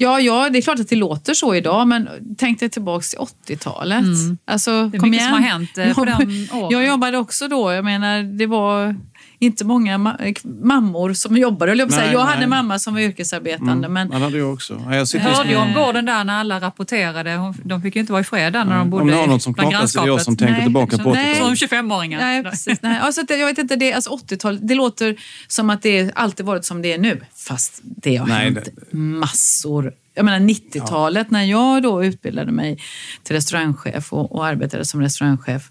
Ja, 0.00 0.20
ja, 0.20 0.50
det 0.50 0.58
är 0.58 0.62
klart 0.62 0.80
att 0.80 0.88
det 0.88 0.96
låter 0.96 1.34
så 1.34 1.54
idag, 1.54 1.88
men 1.88 2.08
tänk 2.38 2.60
dig 2.60 2.68
tillbaka 2.68 3.02
till 3.02 3.18
80-talet. 3.18 3.98
Mm. 3.98 4.38
Alltså, 4.44 4.70
det 4.70 4.96
är 4.96 5.02
mycket 5.02 5.20
igen. 5.20 5.24
som 5.24 5.42
har 5.42 5.50
hänt 5.50 5.78
eh, 5.78 5.94
på 5.94 6.04
de 6.04 6.12
åren. 6.52 6.70
Jag 6.70 6.86
jobbade 6.86 7.18
också 7.18 7.48
då. 7.48 7.72
Jag 7.72 7.84
menar, 7.84 8.22
det 8.22 8.46
var 8.46 8.96
inte 9.38 9.64
många 9.64 9.98
ma 9.98 10.16
mammor 10.44 11.12
som 11.12 11.36
jobbade. 11.36 11.74
Jag, 11.74 11.90
nej, 11.90 12.12
jag 12.12 12.20
hade 12.20 12.46
mamma 12.46 12.78
som 12.78 12.94
var 12.94 13.00
yrkesarbetande. 13.00 13.72
Mm, 13.72 13.92
men... 13.92 14.08
Man 14.08 14.22
hade 14.22 14.38
jag 14.38 14.52
också. 14.52 14.82
Jag, 14.90 15.06
jag 15.14 15.20
hörde 15.20 15.50
ju 15.50 15.56
om 15.56 15.74
gården 15.74 16.04
där 16.04 16.24
när 16.24 16.40
alla 16.40 16.60
rapporterade. 16.60 17.54
De 17.64 17.82
fick 17.82 17.94
ju 17.96 18.00
inte 18.00 18.12
vara 18.12 18.20
i 18.20 18.24
fred 18.24 18.52
där 18.52 18.64
när 18.64 18.78
de 18.78 18.90
bodde 18.90 19.02
Om 19.02 19.08
ni 19.08 19.16
har 19.16 19.26
något 19.26 19.42
som 19.42 19.54
knockar 19.54 19.86
så 19.86 19.98
är 19.98 20.02
det 20.02 20.08
jag 20.08 20.22
som 20.22 20.36
tänker 20.36 20.54
nej, 20.54 20.62
tillbaka 20.62 20.98
på 20.98 21.14
80-talet. 21.14 21.58
Som 21.58 21.68
25-åringar. 21.68 22.18
Nej, 22.18 22.44
precis, 22.44 22.78
nej. 22.82 22.98
Alltså, 22.98 23.22
jag 23.28 23.46
vet 23.46 23.58
inte, 23.58 23.76
det, 23.76 23.92
alltså 23.92 24.10
80-talet, 24.10 24.68
det 24.68 24.74
låter 24.74 25.16
som 25.48 25.70
att 25.70 25.82
det 25.82 26.12
alltid 26.14 26.46
varit 26.46 26.64
som 26.64 26.82
det 26.82 26.92
är 26.92 26.98
nu. 26.98 27.20
Fast 27.34 27.80
det 27.82 28.16
har 28.16 28.26
nej, 28.26 28.44
hänt 28.44 28.58
det... 28.64 28.96
massor 28.96 29.92
jag 30.14 30.24
menar 30.24 30.40
90-talet 30.40 31.26
ja. 31.30 31.32
när 31.32 31.44
jag 31.44 31.82
då 31.82 32.04
utbildade 32.04 32.52
mig 32.52 32.78
till 33.22 33.36
restaurangchef 33.36 34.12
och, 34.12 34.34
och 34.34 34.46
arbetade 34.46 34.84
som 34.84 35.00
restaurangchef 35.00 35.70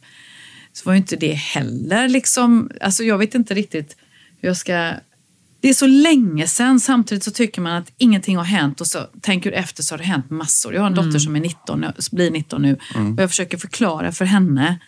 så 0.78 0.84
var 0.86 0.94
ju 0.94 0.98
inte 0.98 1.16
det 1.16 1.34
heller 1.34 2.10
liksom, 2.10 2.72
alltså 2.82 3.04
jag 3.04 3.18
vet 3.18 3.36
inte 3.36 3.54
riktigt 3.54 3.96
hur 4.38 4.50
jag 4.50 4.58
ska 4.58 4.94
det 5.60 5.70
är 5.70 5.74
så 5.74 5.88
länge 5.88 6.48
sedan, 6.48 6.80
samtidigt 6.80 7.24
så 7.24 7.32
tycker 7.32 7.62
man 7.62 7.74
att 7.74 7.92
ingenting 7.98 8.38
har 8.38 8.44
hänt 8.44 8.82
och 8.82 8.88
så 8.88 9.00
tänker 9.22 9.52
du 9.52 9.58
efter 9.58 9.84
så 9.84 9.94
har 9.94 9.98
det 9.98 10.04
hänt 10.04 10.30
massor. 10.30 10.74
Jag 10.74 10.82
har 10.82 10.88
en 10.88 10.94
mm. 10.94 11.06
dotter 11.06 11.20
som 11.20 11.36
är 11.36 11.40
19, 11.40 11.86
blir 12.12 12.32
19 12.32 12.62
nu 12.62 12.78
mm. 12.96 13.14
och 13.14 13.22
jag 13.22 13.30
försöker 13.30 13.58
förklara 13.58 14.12
för 14.12 14.26
henne 14.26 14.80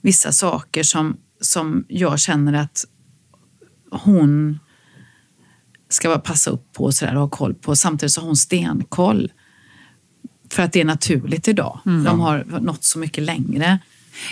vissa 0.00 0.32
saker 0.32 0.82
som, 0.82 1.16
som 1.40 1.84
jag 1.88 2.20
känner 2.20 2.52
att 2.52 2.84
hon 3.90 4.58
ska 5.88 6.18
passa 6.18 6.50
upp 6.50 6.72
på 6.72 6.84
och, 6.84 6.94
så 6.94 7.04
där, 7.04 7.14
och 7.14 7.20
ha 7.20 7.28
koll 7.28 7.54
på. 7.54 7.76
Samtidigt 7.76 8.12
så 8.12 8.20
har 8.20 8.26
hon 8.26 8.36
stenkoll. 8.36 9.32
För 10.50 10.62
att 10.62 10.72
det 10.72 10.80
är 10.80 10.84
naturligt 10.84 11.48
idag. 11.48 11.80
Mm. 11.86 12.04
De 12.04 12.20
har 12.20 12.44
nått 12.60 12.84
så 12.84 12.98
mycket 12.98 13.24
längre. 13.24 13.78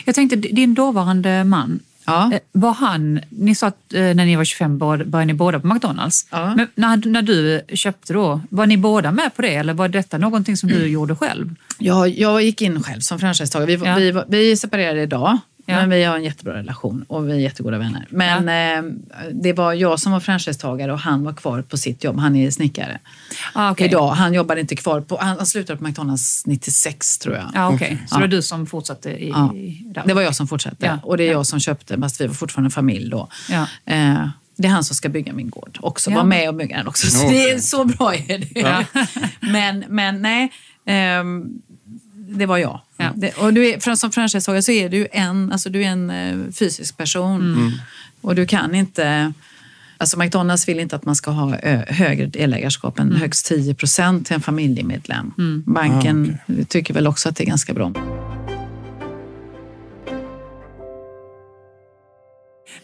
Jag 0.04 0.14
tänkte, 0.14 0.36
din 0.36 0.74
dåvarande 0.74 1.44
man, 1.44 1.80
Ja. 2.08 2.32
Eh, 2.32 2.40
var 2.52 2.72
han, 2.72 3.20
ni 3.28 3.54
sa 3.54 3.66
att 3.66 3.94
eh, 3.94 4.00
när 4.00 4.14
ni 4.14 4.36
var 4.36 4.44
25 4.44 4.78
började 4.78 5.24
ni 5.24 5.34
båda 5.34 5.60
på 5.60 5.66
McDonalds. 5.66 6.26
Ja. 6.30 6.54
Men 6.54 6.66
när, 6.74 7.08
när 7.08 7.22
du 7.22 7.62
köpte 7.76 8.12
då, 8.12 8.40
var 8.50 8.66
ni 8.66 8.76
båda 8.76 9.12
med 9.12 9.34
på 9.36 9.42
det 9.42 9.54
eller 9.54 9.74
var 9.74 9.88
detta 9.88 10.18
någonting 10.18 10.56
som 10.56 10.68
du 10.68 10.76
mm. 10.76 10.92
gjorde 10.92 11.16
själv? 11.16 11.54
Ja, 11.78 12.06
jag 12.06 12.42
gick 12.42 12.62
in 12.62 12.82
själv 12.82 13.00
som 13.00 13.18
franchisetagare. 13.18 13.76
Vi, 13.76 13.86
ja. 13.86 13.94
vi, 13.96 14.22
vi 14.28 14.56
separerade 14.56 15.02
idag 15.02 15.38
Ja. 15.70 15.76
Men 15.76 15.90
vi 15.90 16.04
har 16.04 16.16
en 16.16 16.24
jättebra 16.24 16.54
relation 16.54 17.04
och 17.08 17.28
vi 17.28 17.32
är 17.32 17.36
jättegoda 17.36 17.78
vänner. 17.78 18.06
Men 18.10 18.48
ja. 18.48 18.78
eh, 18.78 18.82
det 19.32 19.52
var 19.52 19.72
jag 19.72 20.00
som 20.00 20.12
var 20.12 20.20
franchisetagare 20.20 20.92
och 20.92 20.98
han 20.98 21.24
var 21.24 21.32
kvar 21.32 21.62
på 21.62 21.76
sitt 21.76 22.04
jobb. 22.04 22.18
Han 22.18 22.36
är 22.36 22.50
snickare. 22.50 22.98
Ah, 23.52 23.72
okay. 23.72 23.86
Idag, 23.86 24.08
han 24.08 24.34
jobbade 24.34 24.60
inte 24.60 24.76
kvar. 24.76 25.00
På, 25.00 25.18
han, 25.20 25.36
han 25.36 25.46
slutade 25.46 25.78
på 25.78 25.84
McDonalds 25.84 26.46
96 26.46 27.18
tror 27.18 27.34
jag. 27.34 27.44
Ah, 27.54 27.74
okay. 27.74 27.96
Så 27.96 28.02
ja. 28.10 28.16
det 28.16 28.20
var 28.20 28.28
du 28.28 28.42
som 28.42 28.66
fortsatte? 28.66 29.10
I, 29.10 29.28
ja. 29.94 30.02
det 30.06 30.14
var 30.14 30.22
jag 30.22 30.36
som 30.36 30.48
fortsatte. 30.48 31.00
Och 31.02 31.16
det 31.16 31.28
är 31.28 31.32
jag 31.32 31.46
som 31.46 31.60
köpte, 31.60 31.98
fast 32.00 32.20
vi 32.20 32.26
var 32.26 32.34
fortfarande 32.34 32.70
familj 32.70 33.10
då. 33.10 33.28
Eh, 33.84 34.28
det 34.56 34.68
är 34.68 34.72
han 34.72 34.84
som 34.84 34.96
ska 34.96 35.08
bygga 35.08 35.32
min 35.32 35.50
gård 35.50 35.78
också. 35.82 36.10
Ja. 36.10 36.16
Var 36.16 36.24
med 36.24 36.48
och 36.48 36.54
bygga 36.54 36.76
den 36.76 36.88
också. 36.88 37.06
Så 37.06 37.28
det 37.28 37.50
är 37.50 37.58
så 37.58 37.84
bra 37.84 38.14
är 38.14 38.38
det. 38.38 38.60
Ja. 38.60 38.84
men, 39.40 39.84
men 39.88 40.22
nej. 40.22 40.52
Um, 41.20 41.62
det 42.28 42.46
var 42.46 42.58
jag. 42.58 42.80
Ja. 42.96 43.12
Det, 43.14 43.32
och 43.32 43.54
du 43.54 43.66
är, 43.68 43.94
som 43.94 44.12
franchisetagare 44.12 44.62
så 44.62 44.72
är 44.72 44.88
du 44.88 45.06
en, 45.12 45.52
alltså 45.52 45.70
du 45.70 45.82
är 45.82 45.88
en 45.88 46.10
uh, 46.10 46.50
fysisk 46.52 46.96
person. 46.96 47.40
Mm. 47.40 47.58
mm. 47.58 47.72
Och 48.20 48.34
du 48.34 48.46
kan 48.46 48.74
inte... 48.74 49.32
Alltså 50.00 50.18
McDonalds 50.18 50.68
vill 50.68 50.80
inte 50.80 50.96
att 50.96 51.04
man 51.04 51.16
ska 51.16 51.30
ha 51.30 51.56
högre 51.88 52.26
delägarskap 52.26 52.98
än 52.98 53.08
mm. 53.08 53.20
högst 53.20 53.46
10 53.46 53.74
procent 53.74 54.26
till 54.26 54.34
en 54.34 54.40
familjemedlem. 54.40 55.32
Mm. 55.38 55.62
Banken 55.66 56.38
ah, 56.48 56.52
okay. 56.52 56.64
tycker 56.64 56.94
väl 56.94 57.06
också 57.06 57.28
att 57.28 57.36
det 57.36 57.44
är 57.44 57.46
ganska 57.46 57.74
bra. 57.74 57.92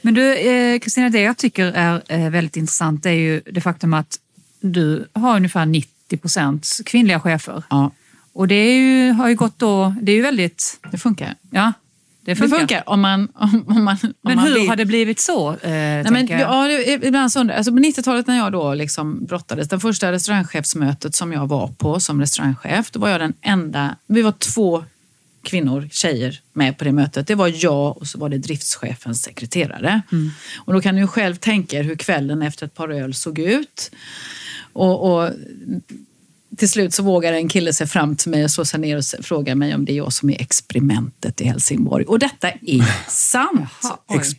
Men 0.01 0.15
du, 0.15 0.35
eh, 0.35 0.79
Kristina, 0.79 1.11
det 1.11 1.21
jag 1.21 1.37
tycker 1.37 1.73
är 1.73 2.03
eh, 2.09 2.31
väldigt 2.31 2.57
intressant 2.57 3.07
är 3.07 3.11
ju 3.11 3.43
det 3.47 3.61
faktum 3.61 3.95
att 3.95 4.21
du 4.61 5.09
har 5.13 5.37
ungefär 5.37 5.67
90 5.67 6.17
procent 6.17 6.81
kvinnliga 6.87 7.21
chefer. 7.21 7.63
Ja. 7.71 7.91
Och 8.35 8.49
det 8.49 8.77
ju, 8.77 9.11
har 9.11 9.29
ju 9.29 9.35
gått 9.35 9.59
då, 9.59 9.95
det 10.03 10.13
är 10.13 10.17
ju 10.17 10.23
väldigt... 10.23 10.81
Det 10.91 10.99
funkar. 10.99 11.35
Ja, 11.51 11.73
det 12.25 12.37
funkar. 12.37 12.57
Det 12.57 12.61
funkar 12.61 12.89
om 12.89 13.01
man, 13.01 13.29
om, 13.35 13.65
om 13.69 13.85
man 13.85 13.97
om 14.03 14.15
Men 14.23 14.37
man 14.37 14.47
hur 14.47 14.55
vill. 14.55 14.69
har 14.69 14.77
det 14.77 14.85
blivit 14.85 15.21
så? 15.21 15.51
Eh, 15.51 15.59
Nej, 15.71 16.11
men, 16.11 16.27
ja, 16.27 16.69
det, 16.69 17.07
ibland 17.07 17.33
så 17.33 17.41
undrar, 17.41 17.57
alltså 17.57 17.73
På 17.73 17.79
90-talet 17.79 18.27
när 18.27 18.37
jag 18.37 18.53
då 18.53 18.75
liksom 18.75 19.25
brottades, 19.25 19.69
det 19.69 19.81
första 19.81 20.13
restaurangchefsmötet 20.13 21.15
som 21.15 21.33
jag 21.33 21.47
var 21.47 21.69
på 21.69 22.01
som 22.01 22.21
restaurangchef, 22.21 22.91
då 22.91 23.01
var 23.01 23.09
jag 23.09 23.21
den 23.21 23.35
enda, 23.41 23.97
vi 24.07 24.23
var 24.23 24.33
två 24.33 24.85
kvinnor, 25.43 25.89
tjejer, 25.93 26.41
med 26.53 26.79
på 26.79 26.85
det 26.85 26.93
mötet. 26.93 27.27
Det 27.27 27.35
var 27.35 27.53
jag 27.55 27.99
och 27.99 28.07
så 28.07 28.19
var 28.19 28.29
det 28.29 28.39
driftschefens 28.39 29.23
sekreterare. 29.23 30.03
Mm. 30.13 30.31
Och 30.57 30.73
då 30.73 30.81
kan 30.81 30.97
du 30.97 31.07
själv 31.07 31.35
tänka 31.35 31.79
er 31.79 31.85
hur 31.85 31.97
kvällen 31.97 32.43
efter 32.43 32.67
ett 32.67 32.75
par 32.75 32.89
öl 32.89 33.15
såg 33.15 33.39
ut. 33.39 33.91
Och, 34.73 35.13
och 35.13 35.31
till 36.57 36.69
slut 36.69 36.95
så 36.95 37.03
vågar 37.03 37.33
en 37.33 37.49
kille 37.49 37.73
sig 37.73 37.87
fram 37.87 38.17
till 38.17 38.31
mig 38.31 38.45
och 38.45 38.51
slå 38.51 38.65
sig 38.65 38.81
ner 38.81 38.97
och 38.97 39.05
fråga 39.25 39.55
mig 39.55 39.75
om 39.75 39.85
det 39.85 39.93
är 39.93 39.97
jag 39.97 40.13
som 40.13 40.31
är 40.31 40.41
experimentet 40.41 41.41
i 41.41 41.45
Helsingborg. 41.45 42.05
Och 42.05 42.19
detta 42.19 42.51
är 42.51 43.11
sant. 43.11 43.71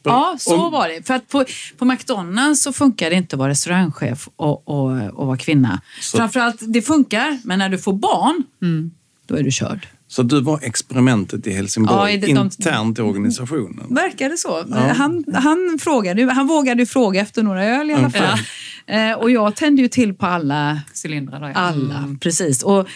ja, 0.03 0.35
så 0.39 0.69
var 0.69 0.89
det. 0.89 1.07
För 1.07 1.13
att 1.13 1.27
på, 1.27 1.45
på 1.77 1.85
McDonalds 1.85 2.63
så 2.63 2.73
funkar 2.73 3.09
det 3.09 3.15
inte 3.15 3.35
att 3.35 3.39
vara 3.39 3.49
restaurangchef 3.49 4.29
och, 4.35 4.67
och, 4.67 4.91
och 5.13 5.27
vara 5.27 5.37
kvinna. 5.37 5.81
Så. 6.01 6.17
Framförallt, 6.17 6.61
det 6.73 6.81
funkar, 6.81 7.39
men 7.43 7.59
när 7.59 7.69
du 7.69 7.77
får 7.77 7.93
barn, 7.93 8.43
mm. 8.61 8.91
då 9.25 9.35
är 9.35 9.43
du 9.43 9.51
körd. 9.51 9.87
Så 10.15 10.23
du 10.23 10.41
var 10.41 10.59
experimentet 10.63 11.47
i 11.47 11.51
Helsingborg 11.51 12.13
ja, 12.13 12.19
det, 12.19 12.27
internt 12.27 12.99
i 12.99 13.01
organisationen? 13.01 13.85
Verkar 13.89 14.29
det 14.29 14.37
så. 14.37 14.65
Ja. 14.69 14.77
Han, 14.77 15.25
han, 15.33 15.77
frågade, 15.81 16.31
han 16.31 16.47
vågade 16.47 16.85
fråga 16.85 17.21
efter 17.21 17.43
några 17.43 17.65
öl 17.65 17.89
i 17.89 17.93
alla 17.93 18.09
fall. 18.09 18.39
Ja. 18.85 18.93
Eh, 18.93 19.17
och 19.17 19.31
jag 19.31 19.55
tände 19.55 19.81
ju 19.81 19.87
till 19.87 20.13
på 20.13 20.25
alla 20.25 20.81
cylindrar. 21.05 21.51
Alla, 21.55 21.97
mm. 21.97 22.19
precis. 22.19 22.63
Och 22.63 22.87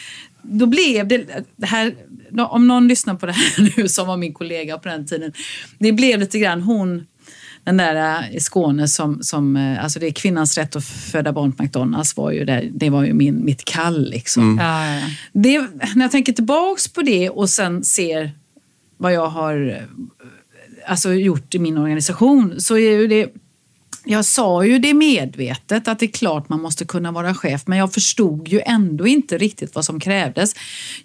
då 0.42 0.66
blev 0.66 1.08
det, 1.08 1.46
det 1.56 1.66
här, 1.66 1.96
om 2.50 2.68
någon 2.68 2.88
lyssnar 2.88 3.16
på 3.16 3.26
det 3.26 3.32
här 3.32 3.74
nu 3.78 3.88
som 3.88 4.08
var 4.08 4.18
min 4.18 4.34
kollega 4.34 4.78
på 4.78 4.90
den 4.90 5.08
tiden. 5.08 5.34
Det 5.80 5.92
blev 5.92 6.20
lite 6.20 6.40
grann 6.40 6.62
hon 6.62 7.06
den 7.64 7.78
där 7.78 8.22
äh, 8.22 8.36
i 8.36 8.40
Skåne 8.40 8.88
som, 8.88 9.24
som 9.24 9.56
äh, 9.56 9.84
alltså 9.84 10.00
det 10.00 10.08
är 10.08 10.12
kvinnans 10.12 10.58
rätt 10.58 10.76
att 10.76 10.86
föda 10.86 11.34
barn 11.34 11.52
på 11.52 11.64
McDonalds 11.64 12.18
var 12.18 12.32
ju 12.32 12.46
det, 12.46 12.70
det 12.74 12.90
var 12.90 13.04
ju 13.04 13.14
min, 13.14 13.46
mitt 13.46 13.66
kall 13.66 14.10
liksom. 14.10 14.44
Mm. 14.44 14.66
Ja, 14.66 14.86
ja, 14.86 15.00
ja. 15.00 15.08
Det, 15.34 15.60
när 15.96 16.06
jag 16.06 16.12
tänker 16.12 16.34
tillbaks 16.34 16.88
på 16.88 17.02
det 17.02 17.30
och 17.30 17.50
sen 17.50 17.84
ser 17.84 18.32
vad 18.98 19.14
jag 19.14 19.28
har 19.28 19.70
äh, 19.70 20.92
alltså, 20.92 21.14
gjort 21.14 21.56
i 21.56 21.60
min 21.60 21.78
organisation 21.78 22.62
så 22.62 22.78
är 22.78 22.92
ju 22.92 23.08
det 23.08 23.34
jag 24.12 24.26
sa 24.26 24.66
ju 24.66 24.80
det 24.80 24.94
medvetet 24.94 25.88
att 25.88 26.00
det 26.00 26.06
är 26.06 26.12
klart 26.12 26.50
man 26.50 26.62
måste 26.62 26.86
kunna 26.86 27.12
vara 27.12 27.36
chef 27.36 27.64
men 27.66 27.78
jag 27.78 27.94
förstod 27.94 28.48
ju 28.48 28.62
ändå 28.66 29.08
inte 29.08 29.38
riktigt 29.38 29.76
vad 29.76 29.86
som 29.86 30.00
krävdes. 30.00 30.56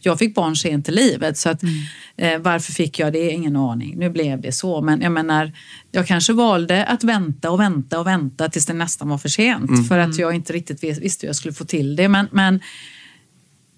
Jag 0.00 0.18
fick 0.18 0.34
barn 0.34 0.56
sent 0.56 0.88
i 0.88 0.92
livet 0.92 1.38
så 1.38 1.48
att 1.48 1.62
mm. 1.62 1.74
eh, 2.16 2.38
varför 2.38 2.72
fick 2.72 2.98
jag 2.98 3.12
det? 3.12 3.30
Ingen 3.30 3.56
aning. 3.56 3.98
Nu 3.98 4.10
blev 4.10 4.40
det 4.40 4.52
så 4.52 4.80
men 4.80 5.00
jag 5.00 5.12
menar 5.12 5.52
jag 5.90 6.06
kanske 6.06 6.32
valde 6.32 6.86
att 6.86 7.04
vänta 7.04 7.50
och 7.50 7.60
vänta 7.60 8.00
och 8.00 8.06
vänta 8.06 8.48
tills 8.48 8.66
det 8.66 8.72
nästan 8.72 9.08
var 9.08 9.18
för 9.18 9.28
sent 9.28 9.70
mm. 9.70 9.84
för 9.84 9.98
att 9.98 10.18
jag 10.18 10.34
inte 10.34 10.52
riktigt 10.52 10.84
visste 10.84 11.26
hur 11.26 11.28
jag 11.28 11.36
skulle 11.36 11.54
få 11.54 11.64
till 11.64 11.96
det. 11.96 12.08
Men, 12.08 12.28
men 12.32 12.60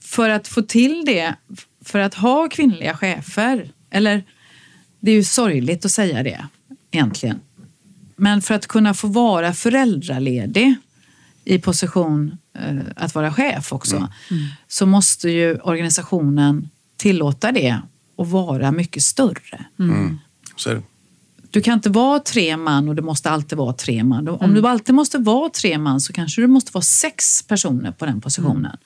för 0.04 0.28
att 0.28 0.48
få 0.48 0.62
till 0.62 1.04
det, 1.06 1.34
för 1.84 1.98
att 1.98 2.14
ha 2.14 2.48
kvinnliga 2.48 2.96
chefer 2.96 3.70
eller 3.90 4.24
det 5.00 5.10
är 5.10 5.14
ju 5.14 5.24
sorgligt 5.24 5.84
att 5.84 5.90
säga 5.90 6.22
det 6.22 6.46
egentligen. 6.90 7.40
Men 8.16 8.42
för 8.42 8.54
att 8.54 8.66
kunna 8.66 8.94
få 8.94 9.06
vara 9.06 9.52
föräldraledig 9.52 10.74
i 11.44 11.58
position 11.58 12.38
eh, 12.58 12.76
att 12.96 13.14
vara 13.14 13.32
chef 13.32 13.72
också, 13.72 13.96
mm. 13.96 14.08
Mm. 14.30 14.46
så 14.68 14.86
måste 14.86 15.30
ju 15.30 15.58
organisationen 15.58 16.68
tillåta 16.96 17.52
det 17.52 17.80
och 18.16 18.30
vara 18.30 18.72
mycket 18.72 19.02
större. 19.02 19.64
Mm. 19.78 20.18
Så 20.56 20.70
är 20.70 20.74
det. 20.74 20.82
Du 21.50 21.62
kan 21.62 21.74
inte 21.74 21.90
vara 21.90 22.18
tre 22.18 22.56
man 22.56 22.88
och 22.88 22.94
det 22.94 23.02
måste 23.02 23.30
alltid 23.30 23.58
vara 23.58 23.72
tre 23.72 24.04
man. 24.04 24.28
Om 24.28 24.38
mm. 24.40 24.62
du 24.62 24.68
alltid 24.68 24.94
måste 24.94 25.18
vara 25.18 25.50
tre 25.50 25.78
man 25.78 26.00
så 26.00 26.12
kanske 26.12 26.40
du 26.40 26.46
måste 26.46 26.70
vara 26.72 26.82
sex 26.82 27.42
personer 27.42 27.92
på 27.92 28.06
den 28.06 28.20
positionen. 28.20 28.76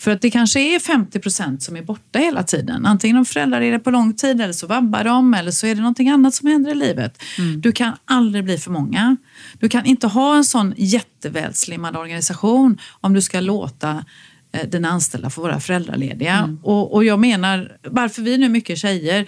För 0.00 0.10
att 0.10 0.20
det 0.20 0.30
kanske 0.30 0.60
är 0.60 0.78
50 0.78 1.18
procent 1.18 1.62
som 1.62 1.76
är 1.76 1.82
borta 1.82 2.18
hela 2.18 2.42
tiden. 2.42 2.86
Antingen 2.86 3.16
de 3.16 3.24
föräldrar 3.24 3.60
är 3.60 3.72
det 3.72 3.78
på 3.78 3.90
lång 3.90 4.14
tid 4.14 4.40
eller 4.40 4.52
så 4.52 4.66
vabbar 4.66 5.04
de 5.04 5.34
eller 5.34 5.50
så 5.50 5.66
är 5.66 5.74
det 5.74 5.80
någonting 5.80 6.08
annat 6.08 6.34
som 6.34 6.48
händer 6.48 6.70
i 6.70 6.74
livet. 6.74 7.22
Mm. 7.38 7.60
Du 7.60 7.72
kan 7.72 7.92
aldrig 8.04 8.44
bli 8.44 8.58
för 8.58 8.70
många. 8.70 9.16
Du 9.58 9.68
kan 9.68 9.86
inte 9.86 10.06
ha 10.06 10.36
en 10.36 10.44
sån 10.44 10.74
jättevälslimmad 10.76 11.96
organisation 11.96 12.78
om 13.00 13.12
du 13.12 13.22
ska 13.22 13.40
låta 13.40 14.04
eh, 14.52 14.68
dina 14.68 14.88
anställda 14.88 15.30
få 15.30 15.42
vara 15.42 15.60
föräldralediga. 15.60 16.34
Mm. 16.34 16.58
Och, 16.62 16.94
och 16.94 17.04
jag 17.04 17.18
menar, 17.18 17.76
varför 17.82 18.22
vi 18.22 18.38
nu 18.38 18.48
mycket 18.48 18.78
tjejer 18.78 19.26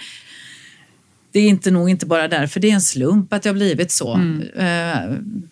det 1.32 1.40
är 1.40 1.48
inte 1.48 1.70
nog 1.70 1.90
inte 1.90 2.06
bara 2.06 2.28
därför, 2.28 2.60
det 2.60 2.70
är 2.70 2.74
en 2.74 2.80
slump 2.80 3.32
att 3.32 3.42
det 3.42 3.48
har 3.48 3.54
blivit 3.54 3.90
så. 3.90 4.14
Mm. 4.14 5.42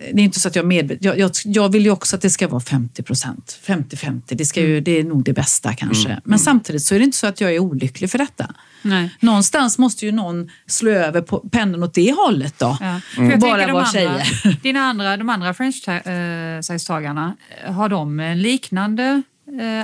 Eh, 0.00 0.14
det 0.14 0.22
är 0.22 0.24
inte 0.24 0.40
så 0.40 0.48
att 0.48 0.56
jag 0.56 0.66
medvetet... 0.66 1.04
Jag, 1.04 1.18
jag, 1.18 1.30
jag, 1.44 1.72
vill 1.72 1.84
ju 1.84 1.90
också 1.90 2.16
att 2.16 2.22
det 2.22 2.30
ska 2.30 2.48
vara 2.48 2.60
50 2.60 3.02
procent. 3.02 3.60
50-50, 3.66 4.22
det, 4.28 4.56
mm. 4.56 4.84
det 4.84 4.98
är 4.98 5.04
nog 5.04 5.24
det 5.24 5.32
bästa 5.32 5.74
kanske. 5.74 6.08
Mm. 6.08 6.20
Men 6.24 6.30
mm. 6.30 6.38
samtidigt 6.38 6.82
så 6.82 6.94
är 6.94 6.98
det 6.98 7.04
inte 7.04 7.16
så 7.16 7.26
att 7.26 7.40
jag 7.40 7.54
är 7.54 7.58
olycklig 7.58 8.10
för 8.10 8.18
detta. 8.18 8.54
Nej. 8.82 9.16
Någonstans 9.20 9.78
måste 9.78 10.06
ju 10.06 10.12
någon 10.12 10.50
slå 10.66 10.90
över 10.90 11.22
på 11.22 11.38
pendeln 11.38 11.82
åt 11.82 11.94
det 11.94 12.12
hållet 12.12 12.58
då. 12.58 12.78
Ja. 12.80 13.00
Mm. 13.18 13.38
Bara 13.40 13.72
vara 13.72 13.86
tjejer. 13.86 14.62
Dina 14.62 14.80
andra, 14.80 15.16
de 15.16 15.28
andra 15.28 15.54
franchise-tagarna, 15.54 17.36
har 17.66 17.88
de 17.88 18.20
en 18.20 18.42
liknande 18.42 19.02
Eh, 19.02 19.20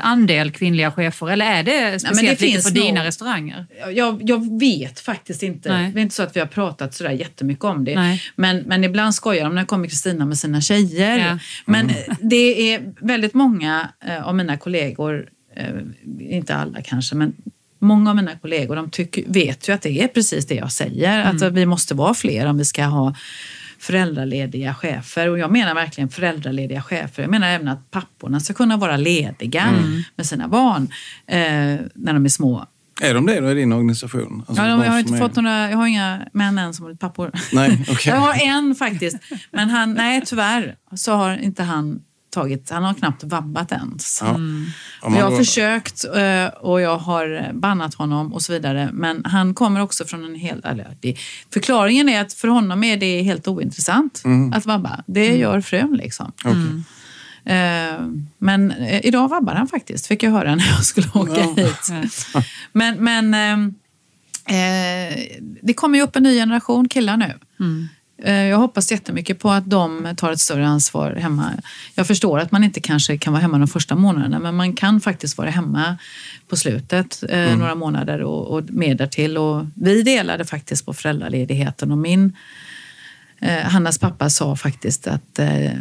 andel 0.02 0.50
kvinnliga 0.50 0.92
chefer 0.92 1.30
eller 1.30 1.46
är 1.46 1.62
det 1.62 2.00
speciellt 2.00 2.40
Nej, 2.40 2.52
det 2.52 2.62
för 2.62 2.70
dina 2.70 3.04
restauranger? 3.04 3.66
Jag, 3.94 4.22
jag, 4.24 4.60
vet 4.60 5.00
faktiskt 5.00 5.42
inte. 5.42 5.72
Nej. 5.72 5.92
Det 5.92 6.00
är 6.00 6.02
inte 6.02 6.14
så 6.14 6.22
att 6.22 6.36
vi 6.36 6.40
har 6.40 6.46
pratat 6.46 6.94
sådär 6.94 7.10
jättemycket 7.10 7.64
om 7.64 7.84
det. 7.84 8.18
Men, 8.36 8.58
men 8.58 8.84
ibland 8.84 9.14
skojar 9.14 9.44
de 9.44 9.54
när 9.54 9.64
kommer 9.64 9.88
Kristina 9.88 10.26
med 10.26 10.38
sina 10.38 10.60
tjejer. 10.60 11.18
Ja. 11.18 11.38
Men 11.66 11.90
mm. 11.90 12.16
det 12.20 12.74
är 12.74 12.92
väldigt 13.00 13.34
många 13.34 13.88
eh, 14.06 14.28
av 14.28 14.34
mina 14.34 14.56
kollegor, 14.56 15.28
eh, 15.56 15.66
inte 16.20 16.54
alla 16.54 16.82
kanske, 16.82 17.14
men 17.14 17.32
Många 17.78 18.10
av 18.10 18.16
mina 18.16 18.36
kollegor 18.38 18.76
de 18.76 18.90
tycker, 18.90 19.24
vet 19.26 19.68
ju 19.68 19.72
att 19.72 19.82
det 19.82 20.00
är 20.00 20.08
precis 20.08 20.46
det 20.46 20.54
jag 20.54 20.72
säger, 20.72 21.20
mm. 21.20 21.36
att 21.36 21.52
vi 21.52 21.66
måste 21.66 21.94
vara 21.94 22.14
fler 22.14 22.46
om 22.46 22.58
vi 22.58 22.64
ska 22.64 22.84
ha 22.84 23.14
föräldralediga 23.78 24.74
chefer. 24.74 25.28
Och 25.28 25.38
jag 25.38 25.50
menar 25.50 25.74
verkligen 25.74 26.08
föräldralediga 26.08 26.82
chefer. 26.82 27.22
Jag 27.22 27.30
menar 27.30 27.48
även 27.48 27.68
att 27.68 27.90
papporna 27.90 28.40
ska 28.40 28.54
kunna 28.54 28.76
vara 28.76 28.96
lediga 28.96 29.62
mm. 29.62 30.02
med 30.16 30.26
sina 30.26 30.48
barn 30.48 30.82
eh, 31.26 31.38
när 31.94 32.12
de 32.12 32.24
är 32.24 32.28
små. 32.28 32.66
Är 33.00 33.14
de 33.14 33.26
det 33.26 33.40
då 33.40 33.50
i 33.50 33.54
din 33.54 33.72
organisation? 33.72 34.44
Alltså 34.48 34.64
ja, 34.64 34.84
jag 34.84 34.92
har 34.92 34.98
inte 34.98 35.14
är... 35.14 35.18
fått 35.18 35.36
några, 35.36 35.70
jag 35.70 35.76
har 35.76 35.86
inga 35.86 36.20
män 36.32 36.58
än 36.58 36.74
som 36.74 36.82
har 36.82 36.88
blivit 36.88 37.00
pappor. 37.00 37.30
Nej, 37.52 37.84
okay. 37.90 38.12
Jag 38.12 38.20
har 38.20 38.34
en 38.42 38.74
faktiskt, 38.74 39.16
men 39.50 39.70
han, 39.70 39.94
nej 39.94 40.22
tyvärr 40.26 40.76
så 40.94 41.12
har 41.12 41.36
inte 41.36 41.62
han 41.62 42.00
tagit, 42.40 42.70
han 42.70 42.84
har 42.84 42.94
knappt 42.94 43.24
vabbat 43.24 43.72
ens. 43.72 44.18
Ja. 44.22 44.34
Mm. 44.34 44.66
Jag 45.02 45.30
har 45.30 45.36
försökt 45.36 46.04
eh, 46.04 46.46
och 46.46 46.80
jag 46.80 46.98
har 46.98 47.52
bannat 47.52 47.94
honom 47.94 48.32
och 48.32 48.42
så 48.42 48.52
vidare. 48.52 48.90
Men 48.92 49.24
han 49.24 49.54
kommer 49.54 49.82
också 49.82 50.04
från 50.04 50.24
en 50.24 50.34
helt... 50.34 50.64
Eller, 50.64 50.96
det, 51.00 51.16
förklaringen 51.52 52.08
är 52.08 52.20
att 52.20 52.32
för 52.32 52.48
honom 52.48 52.84
är 52.84 52.96
det 52.96 53.22
helt 53.22 53.48
ointressant 53.48 54.22
mm. 54.24 54.52
att 54.52 54.66
vabba. 54.66 55.04
Det 55.06 55.26
mm. 55.26 55.40
gör 55.40 55.60
frun 55.60 55.96
liksom. 55.96 56.32
Okay. 56.44 56.52
Mm. 56.52 56.84
Eh, 57.44 58.00
men 58.38 58.70
eh, 58.70 59.06
idag 59.06 59.28
vabbar 59.28 59.54
han 59.54 59.68
faktiskt, 59.68 60.06
fick 60.06 60.22
jag 60.22 60.30
höra 60.30 60.54
när 60.54 60.66
jag 60.66 60.84
skulle 60.84 61.08
åka 61.14 61.40
ja. 61.40 61.54
hit. 61.56 61.90
Men, 62.72 63.04
men 63.04 63.74
det 65.62 65.74
kommer 65.74 65.98
ju 65.98 66.04
upp 66.04 66.16
en 66.16 66.22
ny 66.22 66.38
generation 66.38 66.88
killar 66.88 67.16
nu. 67.16 67.32
Mm. 67.60 67.88
Eh, 68.22 68.44
jag 68.44 68.58
hoppas 68.58 68.90
jättemycket 68.90 69.38
på 69.38 69.50
att 69.50 69.70
de 69.70 70.14
tar 70.16 70.32
ett 70.32 70.40
större 70.40 70.66
ansvar 70.66 71.14
hemma. 71.14 71.52
Jag 71.94 72.06
förstår 72.06 72.38
att 72.38 72.52
man 72.52 72.64
inte 72.64 72.80
kanske 72.80 73.18
kan 73.18 73.32
vara 73.32 73.42
hemma 73.42 73.58
de 73.58 73.68
första 73.68 73.94
månaderna 73.94 74.38
men 74.38 74.54
man 74.54 74.72
kan 74.72 75.00
faktiskt 75.00 75.38
vara 75.38 75.50
hemma 75.50 75.98
på 76.48 76.56
slutet 76.56 77.22
eh, 77.28 77.46
mm. 77.46 77.58
några 77.58 77.74
månader 77.74 78.22
och, 78.22 78.46
och 78.46 78.62
mer 78.70 78.94
därtill. 78.94 79.38
Och 79.38 79.66
vi 79.74 80.02
delade 80.02 80.44
faktiskt 80.44 80.86
på 80.86 80.94
föräldraledigheten 80.94 81.92
och 81.92 81.98
min 81.98 82.36
eh, 83.40 83.58
Hannas 83.58 83.98
pappa 83.98 84.30
sa 84.30 84.56
faktiskt 84.56 85.06
att 85.06 85.38
eh, 85.38 85.72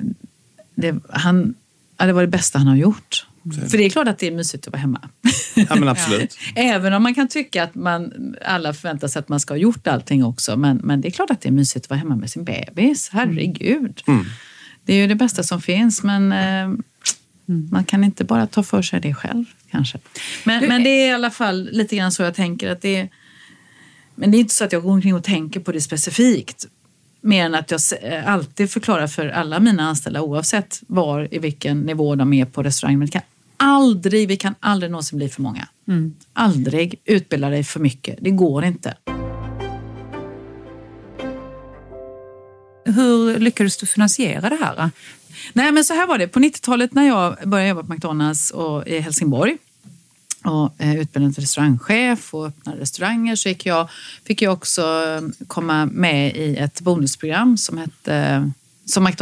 det, 0.76 0.96
han, 1.10 1.56
ja, 1.98 2.06
det 2.06 2.14
var 2.14 2.22
det 2.22 2.28
bästa 2.28 2.58
han 2.58 2.68
har 2.68 2.76
gjort. 2.76 3.26
För 3.54 3.78
det 3.78 3.86
är 3.86 3.90
klart 3.90 4.08
att 4.08 4.20
det 4.20 4.28
är 4.28 4.32
mysigt 4.32 4.68
att 4.68 4.74
vara 4.74 4.82
hemma. 4.82 5.10
Ja, 5.56 5.76
men 5.76 5.88
absolut. 5.88 6.38
Även 6.56 6.94
om 6.94 7.04
man 7.04 7.16
kan 7.16 7.28
tycka 7.28 7.64
att 7.64 7.76
man, 7.76 8.36
alla 8.46 8.74
förväntar 8.74 9.08
sig 9.08 9.20
att 9.20 9.30
man 9.30 9.40
ska 9.40 9.54
ha 9.54 9.60
gjort 9.60 9.88
allting 9.88 10.24
också. 10.24 10.58
Men, 10.58 10.78
men 10.78 11.02
det 11.02 11.08
är 11.08 11.12
klart 11.12 11.30
att 11.30 11.42
det 11.42 11.50
är 11.50 11.54
mysigt 11.54 11.86
att 11.86 11.90
vara 11.90 12.00
hemma 12.00 12.16
med 12.16 12.30
sin 12.30 12.44
bebis. 12.44 13.10
Herregud. 13.14 14.02
Mm. 14.08 14.26
Det 14.86 14.94
är 14.94 14.98
ju 14.98 15.08
det 15.08 15.16
bästa 15.16 15.44
som 15.44 15.62
finns 15.62 16.04
men 16.04 16.32
eh, 16.32 16.62
mm. 16.62 16.80
man 17.72 17.86
kan 17.86 18.04
inte 18.04 18.24
bara 18.24 18.48
ta 18.48 18.64
för 18.64 18.82
sig 18.82 19.00
det 19.00 19.14
själv 19.14 19.46
kanske. 19.72 20.00
Men, 20.44 20.68
men 20.68 20.84
det 20.84 20.90
är 20.90 21.08
i 21.08 21.14
alla 21.14 21.32
fall 21.32 21.70
lite 21.72 21.96
grann 21.96 22.12
så 22.12 22.24
jag 22.24 22.36
tänker 22.36 22.72
att 22.72 22.82
det 22.82 22.96
är 22.96 23.10
men 24.16 24.32
det 24.32 24.38
är 24.38 24.40
inte 24.40 24.54
så 24.54 24.64
att 24.64 24.72
jag 24.72 24.84
går 24.84 24.92
omkring 24.92 25.16
och 25.16 25.24
tänker 25.24 25.60
på 25.60 25.72
det 25.72 25.82
specifikt. 25.82 26.66
Mer 27.22 27.46
än 27.46 27.56
att 27.56 27.72
jag 27.72 27.82
eh, 28.02 28.32
alltid 28.32 28.72
förklarar 28.72 29.08
för 29.08 29.28
alla 29.28 29.60
mina 29.60 29.84
anställda 29.84 30.22
oavsett 30.22 30.82
var 30.88 31.28
i 31.32 31.40
vilken 31.40 31.82
nivå 31.82 32.16
de 32.16 32.34
är 32.34 32.46
på 32.46 32.64
restaurangen. 32.64 33.00
Men 33.00 33.06
det 33.06 33.12
kan 33.12 33.22
aldrig, 33.58 34.28
vi 34.28 34.38
kan 34.38 34.56
aldrig 34.60 34.92
någonsin 34.92 35.18
bli 35.18 35.30
för 35.30 35.42
många. 35.42 35.68
Mm. 35.88 36.14
Aldrig 36.34 37.02
utbilda 37.06 37.50
dig 37.50 37.64
för 37.64 37.80
mycket. 37.80 38.18
Det 38.22 38.32
går 38.32 38.66
inte. 38.66 38.98
Hur 42.86 43.40
lyckades 43.40 43.78
du 43.78 43.86
finansiera 43.86 44.50
det 44.50 44.56
här? 44.56 44.92
Nej, 45.54 45.72
men 45.72 45.84
så 45.84 45.94
här 45.94 46.08
var 46.08 46.18
det. 46.18 46.28
På 46.28 46.40
90-talet 46.40 46.94
när 46.94 47.08
jag 47.08 47.50
började 47.50 47.70
jobba 47.70 47.84
på 47.84 47.94
McDonalds 47.94 48.52
och 48.52 48.88
i 48.88 49.00
Helsingborg 49.00 49.58
och 50.46 50.74
eh, 50.78 50.96
utbildade 50.96 51.34
till 51.34 51.44
restaurangchef 51.44 52.34
och 52.34 52.46
öppnade 52.48 52.82
restauranger 52.82 53.36
så 53.36 53.56
jag, 53.64 53.90
fick 54.24 54.42
jag 54.42 54.54
också 54.54 54.82
eh, 54.82 55.46
komma 55.48 55.86
med 55.86 56.36
i 56.36 56.58
ett 56.58 56.82
bonusprogram 56.82 57.58
som 57.58 57.78
hette 57.78 58.52
som 58.86 59.08
eh, 59.08 59.14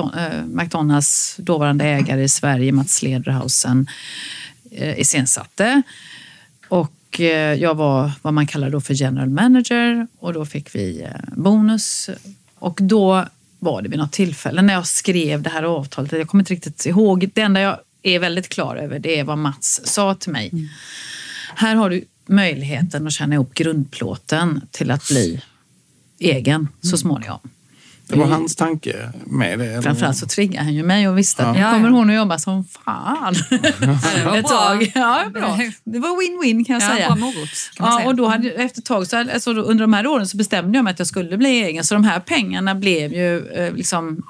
McDonalds 0.45 1.35
dåvarande 1.37 1.85
ägare 1.85 2.23
i 2.23 2.29
Sverige, 2.29 2.71
Mats 2.71 3.01
Lederhausen, 3.01 3.87
iscensatte. 4.97 5.81
Och 6.67 7.19
jag 7.59 7.75
var 7.75 8.11
vad 8.21 8.33
man 8.33 8.47
kallar 8.47 8.69
då 8.69 8.81
för 8.81 8.93
general 8.93 9.29
manager 9.29 10.07
och 10.19 10.33
då 10.33 10.45
fick 10.45 10.75
vi 10.75 11.07
bonus. 11.35 12.09
Och 12.55 12.79
då 12.81 13.25
var 13.59 13.81
det 13.81 13.89
vid 13.89 13.99
något 13.99 14.11
tillfälle 14.11 14.61
när 14.61 14.73
jag 14.73 14.87
skrev 14.87 15.41
det 15.41 15.49
här 15.49 15.63
avtalet, 15.63 16.11
jag 16.11 16.27
kommer 16.27 16.41
inte 16.41 16.53
riktigt 16.53 16.85
ihåg, 16.85 17.29
det 17.33 17.41
enda 17.41 17.61
jag 17.61 17.79
är 18.03 18.19
väldigt 18.19 18.49
klar 18.49 18.75
över 18.75 18.99
det 18.99 19.19
är 19.19 19.23
vad 19.23 19.37
Mats 19.37 19.81
sa 19.83 20.15
till 20.15 20.31
mig. 20.31 20.49
Mm. 20.53 20.67
Här 21.55 21.75
har 21.75 21.89
du 21.89 22.05
möjligheten 22.25 23.07
att 23.07 23.13
känna 23.13 23.35
ihop 23.35 23.53
grundplåten 23.53 24.61
till 24.71 24.91
att 24.91 25.07
bli 25.07 25.41
egen 26.19 26.55
mm. 26.55 26.67
så 26.81 26.97
småningom. 26.97 27.39
Det 28.13 28.19
var 28.19 28.27
hans 28.27 28.55
tanke 28.55 29.09
med 29.25 29.59
det? 29.59 29.81
Framförallt 29.81 30.17
så 30.17 30.27
triggade 30.27 30.63
han 30.63 30.73
ju 30.73 30.83
mig 30.83 31.09
och 31.09 31.17
visste 31.17 31.45
att 31.45 31.57
ja. 31.57 31.71
nu 31.71 31.77
kommer 31.77 31.89
hon 31.89 32.09
att 32.09 32.15
jobba 32.15 32.39
som 32.39 32.63
fan. 32.63 33.35
ett 34.35 34.47
tag. 34.47 34.91
Ja, 34.95 35.23
bra. 35.33 35.59
Det 35.83 35.99
var 35.99 36.09
win-win 36.09 36.65
kan 36.65 36.73
jag 36.73 36.83
ja, 36.83 36.95
säga. 36.95 37.15
Morot, 37.15 37.49
kan 37.75 37.87
ja, 37.87 38.05
och 38.05 38.15
då 38.15 38.27
hade, 38.27 38.49
efter 38.49 38.81
ett 38.81 38.85
tag, 38.85 39.07
så, 39.07 39.17
alltså, 39.17 39.51
under 39.51 39.83
de 39.83 39.93
här 39.93 40.07
åren 40.07 40.27
så 40.27 40.37
bestämde 40.37 40.77
jag 40.77 40.83
mig 40.83 40.91
att 40.91 40.99
jag 40.99 41.07
skulle 41.07 41.37
bli 41.37 41.49
egen. 41.49 41.83
Så 41.83 41.93
de 41.93 42.03
här 42.03 42.19
pengarna 42.19 42.75
blev 42.75 43.13
ju 43.13 43.47
eh, 43.47 43.73
liksom 43.73 44.23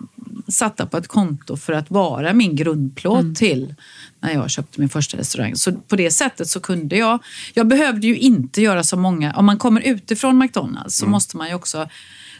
satta 0.47 0.85
på 0.85 0.97
ett 0.97 1.07
konto 1.07 1.57
för 1.57 1.73
att 1.73 1.91
vara 1.91 2.33
min 2.33 2.55
grundplåt 2.55 3.21
mm. 3.21 3.35
till 3.35 3.75
när 4.19 4.33
jag 4.33 4.49
köpte 4.49 4.79
min 4.79 4.89
första 4.89 5.17
restaurang. 5.17 5.55
Så 5.55 5.71
på 5.71 5.95
det 5.95 6.11
sättet 6.11 6.47
så 6.47 6.59
kunde 6.59 6.97
jag. 6.97 7.23
Jag 7.53 7.67
behövde 7.67 8.07
ju 8.07 8.17
inte 8.17 8.61
göra 8.61 8.83
så 8.83 8.97
många. 8.97 9.33
Om 9.33 9.45
man 9.45 9.57
kommer 9.57 9.81
utifrån 9.81 10.37
McDonalds 10.37 10.97
så 10.97 11.05
mm. 11.05 11.11
måste 11.11 11.37
man 11.37 11.47
ju 11.47 11.53
också 11.53 11.87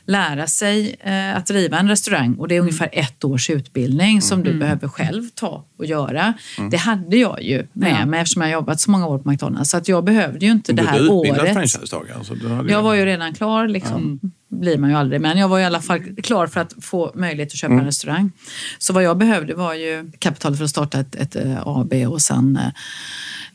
lära 0.06 0.48
sig 0.48 0.96
eh, 1.00 1.38
att 1.38 1.46
driva 1.46 1.80
en 1.80 1.90
restaurang 1.90 2.36
och 2.36 2.48
det 2.48 2.56
är 2.56 2.60
mm. 2.60 2.68
ungefär 2.68 2.90
ett 2.92 3.24
års 3.24 3.50
utbildning 3.50 4.22
som 4.22 4.40
mm. 4.42 4.54
du 4.54 4.60
behöver 4.60 4.88
själv 4.88 5.30
ta 5.36 5.66
och 5.78 5.86
göra. 5.86 6.34
Mm. 6.58 6.70
Det 6.70 6.78
hade 6.78 7.18
jag 7.18 7.44
ju 7.44 7.68
med 7.74 8.02
ja. 8.02 8.06
mig 8.06 8.20
eftersom 8.20 8.42
jag 8.42 8.52
jobbat 8.52 8.80
så 8.80 8.92
många 8.92 9.08
år 9.08 9.20
på 9.20 9.30
McDonalds 9.30 9.70
så 9.70 9.78
att 9.78 9.88
jag 9.88 10.04
behövde 10.04 10.46
ju 10.46 10.52
inte 10.52 10.74
det 10.74 10.84
här 10.84 11.12
året. 11.12 11.54
franchisetagare? 11.54 12.72
Jag 12.72 12.82
var 12.82 12.94
ju 12.94 13.06
redan 13.06 13.34
klar 13.34 13.68
liksom. 13.68 14.20
Ja 14.22 14.30
blir 14.60 14.78
man 14.78 14.90
ju 14.90 14.96
aldrig, 14.96 15.22
men 15.22 15.38
jag 15.38 15.48
var 15.48 15.60
i 15.60 15.66
alla 15.66 15.82
fall 15.82 16.00
klar 16.24 16.48
för 16.48 16.62
att 16.62 16.74
få 16.82 17.12
möjlighet 17.16 17.48
att 17.48 17.58
köpa 17.58 17.72
mm. 17.72 17.80
en 17.80 17.86
restaurang. 17.86 18.32
Så 18.78 18.94
vad 18.94 19.04
jag 19.04 19.18
behövde 19.18 19.54
var 19.54 19.74
ju 19.74 20.12
kapital 20.20 20.56
för 20.56 20.64
att 20.64 20.70
starta 20.70 21.00
ett, 21.00 21.16
ett, 21.16 21.36
eh, 21.36 21.68
AB 21.68 21.94
och 21.94 22.22
sen 22.22 22.60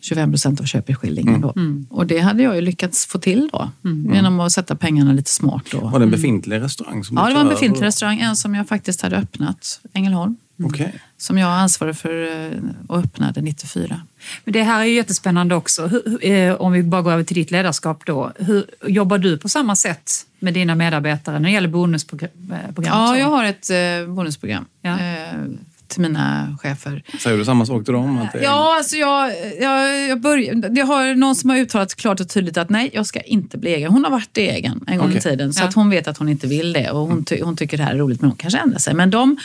25 0.00 0.30
procent 0.30 0.60
av 0.60 0.64
köpeskillingen. 0.64 1.34
Mm. 1.34 1.40
Då. 1.40 1.52
Mm. 1.56 1.86
Och 1.90 2.06
det 2.06 2.18
hade 2.18 2.42
jag 2.42 2.54
ju 2.54 2.60
lyckats 2.60 3.06
få 3.06 3.18
till 3.18 3.48
då, 3.52 3.70
mm. 3.84 4.14
genom 4.14 4.40
att 4.40 4.52
sätta 4.52 4.76
pengarna 4.76 5.12
lite 5.12 5.30
smart. 5.30 5.64
Då. 5.70 5.80
Var 5.80 5.98
det 5.98 6.04
en 6.04 6.10
befintlig 6.10 6.60
restaurang? 6.60 7.04
Som 7.04 7.16
ja, 7.16 7.28
det 7.28 7.34
var 7.34 7.40
en 7.40 7.48
befintlig 7.48 7.86
restaurang. 7.86 8.20
En 8.20 8.36
som 8.36 8.54
jag 8.54 8.68
faktiskt 8.68 9.02
hade 9.02 9.16
öppnat, 9.16 9.80
Ängelholm. 9.92 10.36
Okay. 10.64 10.88
Som 11.16 11.38
jag 11.38 11.50
ansvarade 11.50 11.94
för 11.94 12.46
eh, 12.46 12.58
och 12.86 12.98
öppnade 12.98 13.40
94. 13.40 14.00
Men 14.44 14.52
det 14.52 14.62
här 14.62 14.80
är 14.80 14.84
ju 14.84 14.94
jättespännande 14.94 15.54
också. 15.54 15.86
Hur, 15.86 16.26
eh, 16.26 16.54
om 16.54 16.72
vi 16.72 16.82
bara 16.82 17.02
går 17.02 17.12
över 17.12 17.24
till 17.24 17.36
ditt 17.36 17.50
ledarskap 17.50 18.06
då. 18.06 18.32
Hur, 18.36 18.64
jobbar 18.86 19.18
du 19.18 19.38
på 19.38 19.48
samma 19.48 19.76
sätt 19.76 20.12
med 20.38 20.54
dina 20.54 20.74
medarbetare 20.74 21.38
när 21.38 21.48
det 21.48 21.52
gäller 21.52 21.68
bonusprogram? 21.68 22.30
Ja, 22.76 23.16
jag 23.16 23.26
har 23.26 23.44
ett 23.44 23.70
bonusprogram. 24.08 24.64
Ja 24.82 24.98
till 25.88 26.00
mina 26.00 26.56
chefer. 26.62 27.02
Säger 27.22 27.38
du 27.38 27.44
samma 27.44 27.66
sak 27.66 27.84
till 27.84 27.94
dem? 27.94 28.18
Att 28.18 28.34
är... 28.34 28.42
Ja, 28.42 28.76
alltså 28.76 28.96
jag, 28.96 29.32
jag, 29.60 30.08
jag, 30.08 30.20
börjar, 30.20 30.76
jag 30.76 30.86
har 30.86 31.14
någon 31.14 31.34
som 31.34 31.50
har 31.50 31.56
uttalat 31.56 31.94
klart 31.94 32.20
och 32.20 32.28
tydligt 32.28 32.56
att 32.56 32.70
nej, 32.70 32.90
jag 32.92 33.06
ska 33.06 33.20
inte 33.20 33.58
bli 33.58 33.74
egen. 33.74 33.92
Hon 33.92 34.04
har 34.04 34.10
varit 34.10 34.36
egen 34.36 34.84
en 34.86 34.98
gång 34.98 35.06
okay. 35.06 35.18
i 35.18 35.20
tiden 35.20 35.52
så 35.52 35.62
ja. 35.62 35.68
att 35.68 35.74
hon 35.74 35.90
vet 35.90 36.08
att 36.08 36.18
hon 36.18 36.28
inte 36.28 36.46
vill 36.46 36.72
det 36.72 36.90
och 36.90 37.06
hon, 37.06 37.24
ty, 37.24 37.42
hon 37.42 37.56
tycker 37.56 37.76
det 37.76 37.82
här 37.82 37.94
är 37.94 37.98
roligt 37.98 38.20
men 38.20 38.30
hon 38.30 38.36
kanske 38.36 38.58
ändrar 38.58 38.78
sig. 38.78 38.94
Men 38.94 39.10
de 39.10 39.36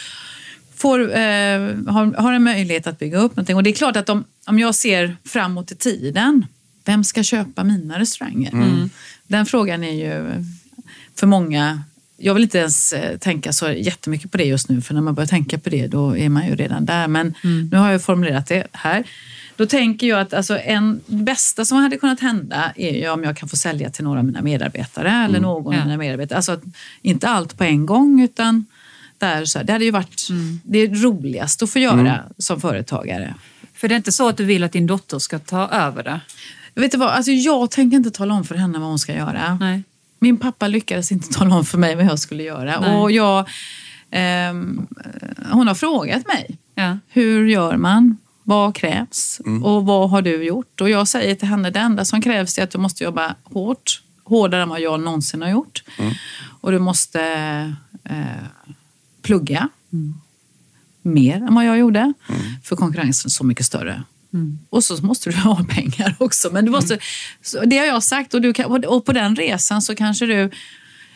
får, 0.76 1.00
eh, 1.00 1.60
har, 1.88 2.22
har 2.22 2.34
en 2.34 2.44
möjlighet 2.44 2.88
att 2.88 3.00
bygga 3.00 3.18
upp 3.18 3.36
någonting 3.36 3.56
och 3.56 3.64
det 3.64 3.70
är 3.70 3.74
klart 3.76 3.96
att 3.96 4.06
de, 4.06 4.24
om 4.46 4.60
jag 4.60 4.76
ser 4.76 5.18
framåt 5.26 5.72
i 5.72 5.76
tiden, 5.76 6.46
vem 6.86 7.04
ska 7.04 7.24
köpa 7.24 7.64
mina 7.64 8.00
restauranger? 8.00 8.52
Mm. 8.54 8.90
Den 9.28 9.46
frågan 9.46 9.84
är 9.84 9.94
ju 9.94 10.44
för 11.16 11.28
många 11.28 11.84
jag 12.24 12.34
vill 12.34 12.44
inte 12.44 12.58
ens 12.58 12.94
eh, 12.94 13.18
tänka 13.18 13.54
så 13.54 13.72
jättemycket 13.72 14.32
på 14.32 14.38
det 14.38 14.44
just 14.44 14.70
nu, 14.70 14.82
för 14.82 14.94
när 14.94 15.02
man 15.02 15.14
börjar 15.14 15.28
tänka 15.28 15.58
på 15.58 15.70
det 15.70 15.88
då 15.88 16.18
är 16.18 16.30
man 16.30 16.48
ju 16.48 16.56
redan 16.56 16.86
där. 16.86 17.08
Men 17.08 17.36
mm. 17.44 17.70
nu 17.72 17.78
har 17.78 17.92
jag 17.92 18.04
formulerat 18.04 18.48
det 18.48 18.68
här. 18.72 19.04
Då 19.56 19.66
tänker 19.66 20.08
jag 20.08 20.20
att 20.20 20.34
alltså, 20.34 20.60
en, 20.60 21.02
bästa 21.06 21.66
som 21.66 21.78
hade 21.78 21.98
kunnat 21.98 22.20
hända 22.20 22.74
är 22.76 22.96
ju 22.96 23.10
om 23.10 23.24
jag 23.24 23.38
kan 23.38 23.50
få 23.50 23.56
sälja 23.56 23.90
till 23.90 24.04
några 24.04 24.20
av 24.20 24.26
mina 24.26 24.42
medarbetare 24.42 25.10
mm. 25.10 25.26
eller 25.26 25.40
någon 25.40 25.74
ja. 25.74 25.80
av 25.80 25.86
mina 25.86 25.98
medarbetare. 25.98 26.38
Alltså 26.38 26.60
inte 27.02 27.28
allt 27.30 27.58
på 27.58 27.64
en 27.64 27.86
gång 27.86 28.22
utan 28.22 28.66
där, 29.18 29.46
så 29.46 29.60
här, 29.60 29.66
det 29.66 29.74
hade 29.74 29.86
ju 29.86 29.92
varit 29.92 30.28
mm. 30.30 30.60
det 30.64 30.88
roligaste 30.88 31.64
att 31.64 31.72
få 31.72 31.80
göra 31.80 32.00
mm. 32.00 32.20
som 32.38 32.62
företagare. 32.62 33.36
För 33.74 33.88
det 33.88 33.96
är 33.96 33.98
inte 33.98 34.12
så 34.12 34.30
att 34.30 34.38
du 34.38 34.46
vill 34.46 34.64
att 34.64 34.72
din 34.72 34.88
dotter 34.88 35.20
ska 35.20 35.40
ta 35.40 35.68
över 35.68 36.04
det? 36.04 36.20
Vet 36.76 36.92
du 36.92 36.98
vad, 36.98 37.10
alltså 37.10 37.32
jag 37.32 37.72
tänker 37.72 37.98
inte 37.98 38.12
tala 38.12 38.34
om 38.34 38.44
för 38.44 38.56
henne 38.56 38.80
vad 38.80 38.88
hon 38.88 39.00
ska 39.00 39.14
göra. 39.14 39.58
Nej. 39.60 39.84
Min 40.24 40.38
pappa 40.38 40.68
lyckades 40.68 41.12
inte 41.12 41.30
tala 41.30 41.56
om 41.56 41.66
för 41.66 41.78
mig 41.78 41.96
vad 41.96 42.06
jag 42.06 42.20
skulle 42.20 42.44
göra. 42.44 42.80
Nej. 42.80 42.96
Och 42.96 43.12
jag, 43.12 43.40
eh, 44.12 44.54
hon 45.52 45.68
har 45.68 45.76
frågat 45.76 46.28
mig. 46.28 46.58
Ja. 46.76 46.98
Hur 47.08 47.48
gör 47.48 47.78
man? 47.78 48.18
Vad 48.44 48.76
krävs? 48.76 49.42
Mm. 49.46 49.64
Och 49.64 49.86
vad 49.86 50.10
har 50.10 50.22
du 50.22 50.44
gjort? 50.44 50.82
Och 50.82 50.90
jag 50.90 51.08
säger 51.08 51.36
till 51.36 51.48
henne, 51.48 51.70
det 51.70 51.80
enda 51.80 52.06
som 52.06 52.22
krävs 52.22 52.58
är 52.58 52.64
att 52.64 52.72
du 52.72 52.78
måste 52.78 53.04
jobba 53.04 53.36
hårt. 53.44 54.02
Hårdare 54.24 54.62
än 54.62 54.70
vad 54.70 54.82
jag 54.82 55.00
någonsin 55.00 55.42
har 55.42 55.50
gjort. 55.50 55.84
Mm. 56.00 56.14
Och 56.62 56.72
du 56.72 56.80
måste 56.80 57.22
eh, 58.04 58.44
plugga. 59.22 59.70
Mm. 59.94 60.14
Mer 61.02 61.36
än 61.36 61.56
vad 61.56 61.66
jag 61.66 61.78
gjorde. 61.78 62.00
Mm. 62.00 62.42
För 62.64 62.76
konkurrensen 62.76 63.28
är 63.28 63.32
så 63.32 63.44
mycket 63.44 63.66
större. 63.66 64.04
Mm. 64.34 64.60
Och 64.70 64.84
så 64.84 65.06
måste 65.06 65.30
du 65.30 65.36
ha 65.38 65.66
pengar 65.70 66.16
också. 66.20 66.50
Men 66.52 66.66
du 66.66 66.72
måste, 66.72 66.94
mm. 67.56 67.70
Det 67.70 67.78
har 67.78 67.86
jag 67.86 68.04
sagt 68.04 68.34
och, 68.34 68.42
du 68.42 68.54
kan, 68.54 68.86
och 68.86 69.06
på 69.06 69.14
den 69.14 69.36
resan 69.36 69.82
så 69.82 69.96
kanske 69.96 70.26
du 70.26 70.50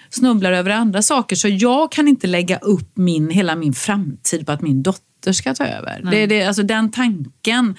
snubblar 0.10 0.51
över 0.51 0.71
andra 0.71 1.01
saker. 1.01 1.36
Så 1.36 1.47
jag 1.47 1.91
kan 1.91 2.08
inte 2.08 2.27
lägga 2.27 2.58
upp 2.58 2.97
min, 2.97 3.30
hela 3.30 3.56
min 3.56 3.73
framtid 3.73 4.45
på 4.45 4.51
att 4.51 4.62
min 4.62 4.84
dotter 4.84 5.32
ska 5.32 5.56
ta 5.56 5.65
över. 5.65 6.01
Det, 6.12 6.25
det, 6.25 6.43
alltså 6.43 6.63
den 6.63 6.91
tanken 6.91 7.75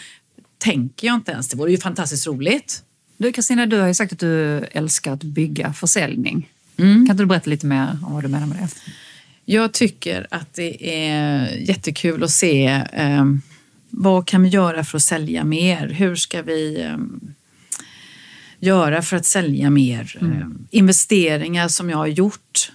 tänker 0.59 1.07
jag 1.07 1.15
inte 1.15 1.33
ens. 1.33 1.49
Det 1.49 1.57
vore 1.57 1.71
ju 1.71 1.79
fantastiskt 1.79 2.27
roligt. 2.27 2.83
Du 3.17 3.33
Kristina, 3.33 3.67
du 3.67 3.81
har 3.81 3.89
ju 3.89 3.95
sagt 3.95 4.13
att 4.13 4.19
du 4.19 4.59
älskar 4.59 5.13
att 5.13 5.23
bygga 5.23 5.73
försäljning. 5.73 6.49
Mm. 6.77 6.95
Kan 6.95 7.15
inte 7.15 7.23
du 7.23 7.27
berätta 7.27 7.51
lite 7.51 7.67
mer 7.67 7.99
om 8.07 8.13
vad 8.13 8.23
du 8.23 8.29
menar 8.29 8.47
med 8.47 8.59
det? 8.59 8.69
Jag 9.45 9.73
tycker 9.73 10.27
att 10.31 10.55
det 10.55 11.01
är 11.01 11.57
jättekul 11.57 12.25
att 12.25 12.31
se 12.31 12.67
eh, 12.93 13.25
vad 14.01 14.27
kan 14.27 14.43
vi 14.43 14.49
göra 14.49 14.85
för 14.85 14.97
att 14.97 15.03
sälja 15.03 15.45
mer? 15.45 15.89
Hur 15.89 16.17
ska 16.17 16.43
vi 16.43 16.89
um, 16.95 17.35
göra 18.61 19.03
för 19.03 19.17
att 19.17 19.27
sälja 19.27 19.71
mer? 19.71 20.17
Mm. 20.21 20.43
Um, 20.43 20.67
investeringar 20.71 21.69
som 21.69 21.91
jag 21.91 21.97
har 21.97 22.07
gjort 22.07 22.73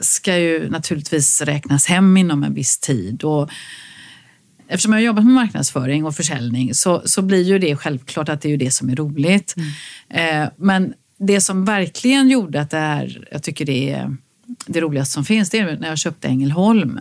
ska 0.00 0.38
ju 0.38 0.70
naturligtvis 0.70 1.40
räknas 1.42 1.86
hem 1.86 2.16
inom 2.16 2.44
en 2.44 2.54
viss 2.54 2.78
tid. 2.78 3.24
Och 3.24 3.50
eftersom 4.68 4.92
jag 4.92 5.00
har 5.00 5.04
jobbat 5.04 5.24
med 5.24 5.34
marknadsföring 5.34 6.04
och 6.04 6.16
försäljning 6.16 6.74
så, 6.74 7.02
så 7.04 7.22
blir 7.22 7.42
ju 7.42 7.58
det 7.58 7.76
självklart 7.76 8.28
att 8.28 8.40
det 8.40 8.48
är 8.48 8.50
ju 8.50 8.56
det 8.56 8.70
som 8.70 8.90
är 8.90 8.96
roligt. 8.96 9.54
Mm. 9.56 10.42
Eh, 10.44 10.50
men 10.56 10.94
det 11.18 11.40
som 11.40 11.64
verkligen 11.64 12.30
gjorde 12.30 12.60
att 12.60 12.70
det 12.70 12.78
är, 12.78 13.28
jag 13.30 13.42
tycker 13.42 13.64
det 13.64 13.90
är 13.90 14.16
det 14.66 14.80
roligaste 14.80 15.12
som 15.12 15.24
finns, 15.24 15.50
det 15.50 15.58
är 15.58 15.78
när 15.78 15.88
jag 15.88 15.98
köpte 15.98 16.28
Ängelholm 16.28 17.00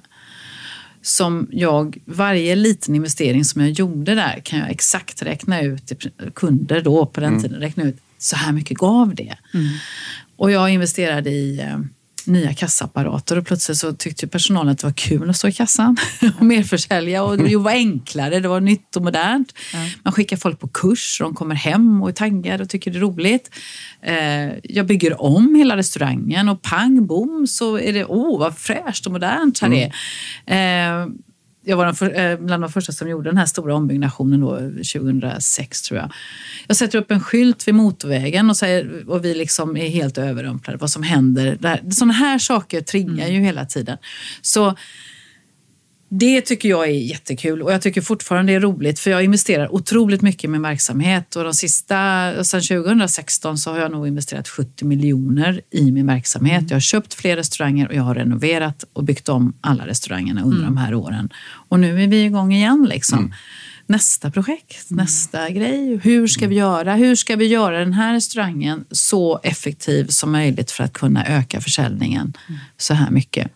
som 1.01 1.47
jag, 1.51 1.97
varje 2.05 2.55
liten 2.55 2.95
investering 2.95 3.45
som 3.45 3.61
jag 3.61 3.71
gjorde 3.71 4.15
där 4.15 4.41
kan 4.43 4.59
jag 4.59 4.69
exakt 4.69 5.21
räkna 5.21 5.61
ut 5.61 5.91
kunder 6.33 6.81
då 6.81 7.05
på 7.05 7.21
den 7.21 7.29
mm. 7.29 7.41
tiden, 7.41 7.59
räkna 7.59 7.83
ut 7.83 7.97
så 8.17 8.35
här 8.35 8.51
mycket 8.51 8.77
gav 8.77 9.15
det. 9.15 9.35
Mm. 9.53 9.67
Och 10.35 10.51
jag 10.51 10.69
investerade 10.69 11.29
i 11.29 11.59
eh, 11.59 11.79
nya 12.27 12.53
kassaapparater 12.53 13.38
och 13.38 13.45
plötsligt 13.45 13.77
så 13.77 13.93
tyckte 13.93 14.27
personalen 14.27 14.71
att 14.71 14.77
det 14.77 14.88
var 14.88 14.93
kul 14.93 15.29
att 15.29 15.38
stå 15.38 15.47
i 15.47 15.51
kassan 15.51 15.97
och 16.39 16.45
merförsälja 16.45 17.23
och 17.23 17.38
det 17.38 17.55
var 17.55 17.71
enklare, 17.71 18.39
det 18.39 18.47
var 18.47 18.60
nytt 18.60 18.95
och 18.95 19.03
modernt. 19.03 19.53
Man 20.03 20.13
skickar 20.13 20.38
folk 20.38 20.60
på 20.60 20.67
kurs 20.67 21.21
och 21.21 21.27
de 21.27 21.36
kommer 21.36 21.55
hem 21.55 22.01
och 22.01 22.10
är 22.10 22.13
taggade 22.13 22.63
och 22.63 22.69
tycker 22.69 22.91
det 22.91 22.97
är 22.97 23.01
roligt. 23.01 23.49
Eh, 24.03 24.57
jag 24.63 24.86
bygger 24.86 25.21
om 25.21 25.55
hela 25.55 25.77
restaurangen 25.77 26.49
och 26.49 26.62
pang 26.62 27.07
bom 27.07 27.47
så 27.47 27.77
är 27.77 27.93
det, 27.93 28.05
åh 28.05 28.39
vad 28.39 28.57
fräscht 28.57 29.05
och 29.05 29.12
modernt 29.12 29.60
här 29.60 29.67
mm. 29.67 29.91
är. 30.45 31.12
Jag 31.63 31.78
var 31.78 31.93
för, 31.93 32.19
eh, 32.19 32.38
bland 32.38 32.63
de 32.63 32.71
första 32.71 32.91
som 32.91 33.10
gjorde 33.10 33.30
den 33.30 33.38
här 33.38 33.45
stora 33.45 33.76
ombyggnationen 33.76 34.41
då, 34.41 34.58
2006 34.60 35.82
tror 35.82 36.00
jag. 36.00 36.12
Jag 36.67 36.78
sätter 36.78 36.97
upp 36.97 37.12
en 37.12 37.19
skylt 37.19 37.67
vid 37.67 37.76
motorvägen 37.76 38.50
och, 38.50 38.58
säger, 38.58 39.10
och 39.10 39.26
vi 39.26 39.36
liksom 39.36 39.78
är 39.78 39.89
helt 39.89 40.17
överrumplade 40.17 40.78
vad 40.78 40.89
som 40.89 41.04
händer. 41.04 41.58
Sådana 41.91 42.13
här 42.13 42.39
saker 42.39 42.82
triggar 42.82 43.26
mm. 43.26 43.34
ju 43.34 43.41
hela 43.41 43.65
tiden. 43.65 43.97
Så 44.41 44.76
det 46.13 46.41
tycker 46.41 46.69
jag 46.69 46.88
är 46.88 46.91
jättekul 46.91 47.62
och 47.62 47.74
jag 47.74 47.82
tycker 47.82 48.02
fortfarande 48.02 48.52
det 48.52 48.56
är 48.56 48.60
roligt 48.60 49.00
för 49.00 49.12
jag 49.12 49.24
investerar 49.24 49.74
otroligt 49.74 50.21
mycket 50.21 50.43
i 50.43 50.47
min 50.47 50.62
verksamhet 50.62 51.36
och 51.36 51.43
de 51.43 51.54
sista, 51.54 52.32
sedan 52.43 52.62
2016 52.62 53.58
så 53.58 53.71
har 53.71 53.80
jag 53.80 53.91
nog 53.91 54.08
investerat 54.08 54.47
70 54.47 54.86
miljoner 54.86 55.62
i 55.71 55.91
min 55.91 56.08
verksamhet. 56.08 56.60
Mm. 56.60 56.67
Jag 56.69 56.76
har 56.76 56.82
köpt 56.82 57.13
fler 57.13 57.36
restauranger 57.36 57.88
och 57.88 57.93
jag 57.93 58.04
har 58.04 58.15
renoverat 58.15 58.84
och 58.93 59.04
byggt 59.04 59.30
om 59.30 59.54
alla 59.62 59.88
restaurangerna 59.88 60.43
under 60.43 60.58
mm. 60.58 60.76
de 60.76 60.78
här 60.78 60.93
åren. 60.93 61.30
Och 61.69 61.80
nu 61.80 62.04
är 62.04 62.08
vi 62.08 62.24
igång 62.24 62.54
igen 62.54 62.88
liksom. 62.89 63.19
Mm. 63.19 63.32
Nästa 63.86 64.32
projekt, 64.32 64.91
mm. 64.91 65.04
nästa 65.04 65.50
grej. 65.50 66.00
Hur 66.04 66.28
ska 66.28 66.47
vi 66.47 66.56
göra? 66.56 66.95
Hur 66.95 67.15
ska 67.15 67.36
vi 67.36 67.45
göra 67.45 67.80
den 67.80 67.93
här 67.93 68.13
restaurangen 68.13 68.86
så 68.91 69.39
effektiv 69.43 70.08
som 70.08 70.32
möjligt 70.32 70.71
för 70.71 70.84
att 70.84 70.93
kunna 70.93 71.26
öka 71.26 71.62
försäljningen 71.62 72.34
mm. 72.47 72.60
så 72.78 72.93
här 72.93 73.12
mycket? 73.12 73.52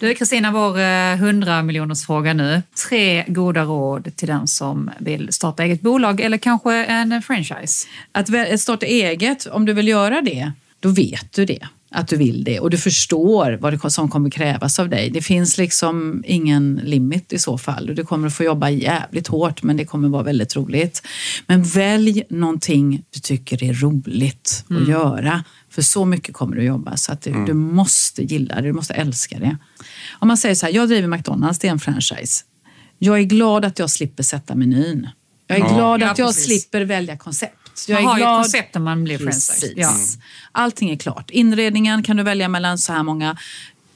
Du 0.00 0.14
Kristina, 0.14 0.52
vår 0.52 0.78
100 0.78 1.58
eh, 1.58 1.62
miljoners 1.62 2.06
fråga 2.06 2.34
nu. 2.34 2.62
Tre 2.88 3.24
goda 3.28 3.64
råd 3.64 4.16
till 4.16 4.28
den 4.28 4.48
som 4.48 4.90
vill 4.98 5.32
starta 5.32 5.64
eget 5.64 5.80
bolag 5.80 6.20
eller 6.20 6.38
kanske 6.38 6.84
en 6.84 7.22
franchise. 7.22 7.88
Att 8.12 8.60
starta 8.60 8.86
eget, 8.86 9.46
om 9.46 9.64
du 9.64 9.72
vill 9.72 9.88
göra 9.88 10.20
det, 10.20 10.52
då 10.80 10.88
vet 10.88 11.32
du 11.32 11.44
det 11.44 11.66
att 11.90 12.08
du 12.08 12.16
vill 12.16 12.44
det 12.44 12.60
och 12.60 12.70
du 12.70 12.78
förstår 12.78 13.58
vad 13.60 13.72
det 13.72 13.90
som 13.90 14.10
kommer 14.10 14.30
krävas 14.30 14.78
av 14.78 14.88
dig. 14.88 15.10
Det 15.10 15.22
finns 15.22 15.58
liksom 15.58 16.24
ingen 16.26 16.80
limit 16.84 17.32
i 17.32 17.38
så 17.38 17.58
fall. 17.58 17.94
Du 17.94 18.04
kommer 18.04 18.26
att 18.26 18.34
få 18.34 18.44
jobba 18.44 18.70
jävligt 18.70 19.26
hårt 19.26 19.62
men 19.62 19.76
det 19.76 19.84
kommer 19.84 20.08
vara 20.08 20.22
väldigt 20.22 20.56
roligt. 20.56 21.02
Men 21.46 21.62
välj 21.62 22.22
någonting 22.28 23.02
du 23.10 23.20
tycker 23.20 23.64
är 23.64 23.72
roligt 23.72 24.64
mm. 24.70 24.82
att 24.82 24.88
göra. 24.88 25.44
För 25.70 25.82
så 25.82 26.04
mycket 26.04 26.34
kommer 26.34 26.56
du 26.56 26.62
jobba 26.62 26.96
så 26.96 27.12
att 27.12 27.22
du, 27.22 27.30
mm. 27.30 27.44
du 27.46 27.54
måste 27.54 28.22
gilla 28.22 28.54
det, 28.54 28.62
du 28.62 28.72
måste 28.72 28.94
älska 28.94 29.38
det. 29.38 29.56
Om 30.18 30.28
man 30.28 30.36
säger 30.36 30.54
så 30.54 30.66
här, 30.66 30.72
jag 30.72 30.88
driver 30.88 31.08
McDonalds, 31.08 31.58
det 31.58 31.68
är 31.68 31.72
en 31.72 31.78
franchise. 31.78 32.44
Jag 32.98 33.18
är 33.18 33.22
glad 33.22 33.64
att 33.64 33.78
jag 33.78 33.90
slipper 33.90 34.22
sätta 34.22 34.54
menyn. 34.54 35.08
Jag 35.46 35.58
är 35.58 35.62
ja. 35.62 35.74
glad 35.74 36.02
att 36.02 36.18
ja, 36.18 36.24
jag 36.24 36.34
slipper 36.34 36.80
välja 36.80 37.16
koncept. 37.16 37.84
Jag 37.88 38.02
man 38.02 38.04
har 38.04 38.16
glad... 38.16 38.28
ju 38.28 38.40
ett 38.40 38.44
koncept 38.44 38.74
när 38.74 38.80
man 38.80 39.04
blir 39.04 39.18
franchise. 39.18 39.72
Ja. 39.76 39.94
Allting 40.52 40.90
är 40.90 40.96
klart. 40.96 41.30
Inredningen 41.30 42.02
kan 42.02 42.16
du 42.16 42.22
välja 42.22 42.48
mellan 42.48 42.78
så 42.78 42.92
här 42.92 43.02
många. 43.02 43.36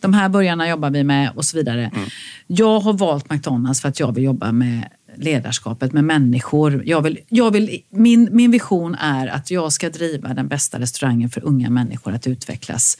De 0.00 0.14
här 0.14 0.28
burgarna 0.28 0.68
jobbar 0.68 0.90
vi 0.90 1.04
med 1.04 1.30
och 1.30 1.44
så 1.44 1.56
vidare. 1.56 1.90
Mm. 1.94 2.08
Jag 2.46 2.80
har 2.80 2.92
valt 2.92 3.30
McDonalds 3.30 3.80
för 3.80 3.88
att 3.88 4.00
jag 4.00 4.14
vill 4.14 4.24
jobba 4.24 4.52
med 4.52 4.88
ledarskapet 5.16 5.92
med 5.92 6.04
människor. 6.04 6.82
Jag 6.86 7.02
vill, 7.02 7.18
jag 7.28 7.50
vill, 7.50 7.82
min, 7.90 8.28
min 8.32 8.50
vision 8.50 8.94
är 8.94 9.26
att 9.26 9.50
jag 9.50 9.72
ska 9.72 9.90
driva 9.90 10.34
den 10.34 10.48
bästa 10.48 10.80
restaurangen 10.80 11.30
för 11.30 11.44
unga 11.44 11.70
människor 11.70 12.14
att 12.14 12.26
utvecklas 12.26 12.98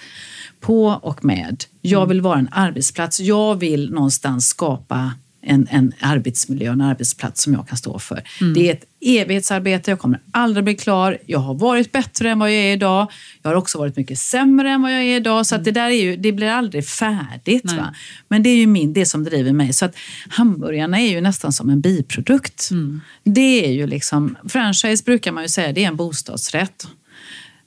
på 0.61 0.87
och 0.87 1.25
med. 1.25 1.64
Jag 1.81 2.07
vill 2.07 2.20
vara 2.20 2.38
en 2.38 2.48
arbetsplats. 2.53 3.20
Jag 3.20 3.55
vill 3.55 3.90
någonstans 3.90 4.46
skapa 4.46 5.12
en, 5.42 5.68
en 5.70 5.92
arbetsmiljö 6.00 6.68
och 6.68 6.72
en 6.72 6.81
arbetsplats 6.81 7.42
som 7.42 7.52
jag 7.52 7.68
kan 7.68 7.78
stå 7.78 7.98
för. 7.98 8.22
Mm. 8.40 8.55
Det 8.55 8.68
är 8.68 8.72
ett 8.72 8.85
evighetsarbete, 9.00 9.90
jag 9.90 9.98
kommer 9.98 10.20
aldrig 10.31 10.64
bli 10.64 10.74
klar. 10.74 11.18
Jag 11.26 11.38
har 11.38 11.55
varit 11.55 11.92
bättre 11.92 12.31
än 12.31 12.38
vad 12.38 12.50
jag 12.50 12.57
är 12.57 12.72
idag. 12.72 13.12
Jag 13.42 13.50
har 13.50 13.55
också 13.55 13.78
varit 13.78 13.96
mycket 13.96 14.18
sämre 14.18 14.70
än 14.70 14.83
vad 14.83 14.92
jag 14.92 15.02
är 15.02 15.16
idag. 15.16 15.46
Så 15.46 15.55
att 15.55 15.64
det 15.64 15.70
där 15.70 15.87
är 15.87 16.02
ju, 16.02 16.16
det 16.16 16.33
blir 16.33 16.48
aldrig 16.48 16.87
färdigt. 16.87 17.72
Va? 17.72 17.94
Men 18.28 18.42
det 18.42 18.50
är 18.50 18.57
ju 18.57 18.66
min, 18.66 18.92
det 18.92 19.07
som 19.07 19.24
driver 19.24 19.52
mig. 19.52 19.72
Så 19.72 19.85
att 19.85 19.96
hamburgarna 20.28 21.00
är 21.00 21.11
ju 21.11 21.20
nästan 21.20 21.52
som 21.52 21.70
en 21.70 21.81
biprodukt. 21.81 22.68
Mm. 22.70 23.00
Det 23.24 23.66
är 23.66 23.72
ju 23.72 23.87
liksom, 23.87 24.37
franchise 24.48 25.05
brukar 25.05 25.33
man 25.33 25.44
ju 25.44 25.48
säga, 25.48 25.72
det 25.72 25.85
är 25.85 25.88
en 25.88 25.96
bostadsrätt. 25.96 26.87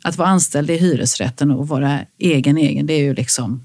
Att 0.01 0.17
vara 0.17 0.29
anställd 0.29 0.69
i 0.69 0.77
hyresrätten 0.77 1.51
och 1.51 1.67
vara 1.67 1.99
egen 2.17 2.57
egen, 2.57 2.88
det 2.88 2.93
är 2.93 3.03
ju 3.03 3.13
liksom 3.13 3.61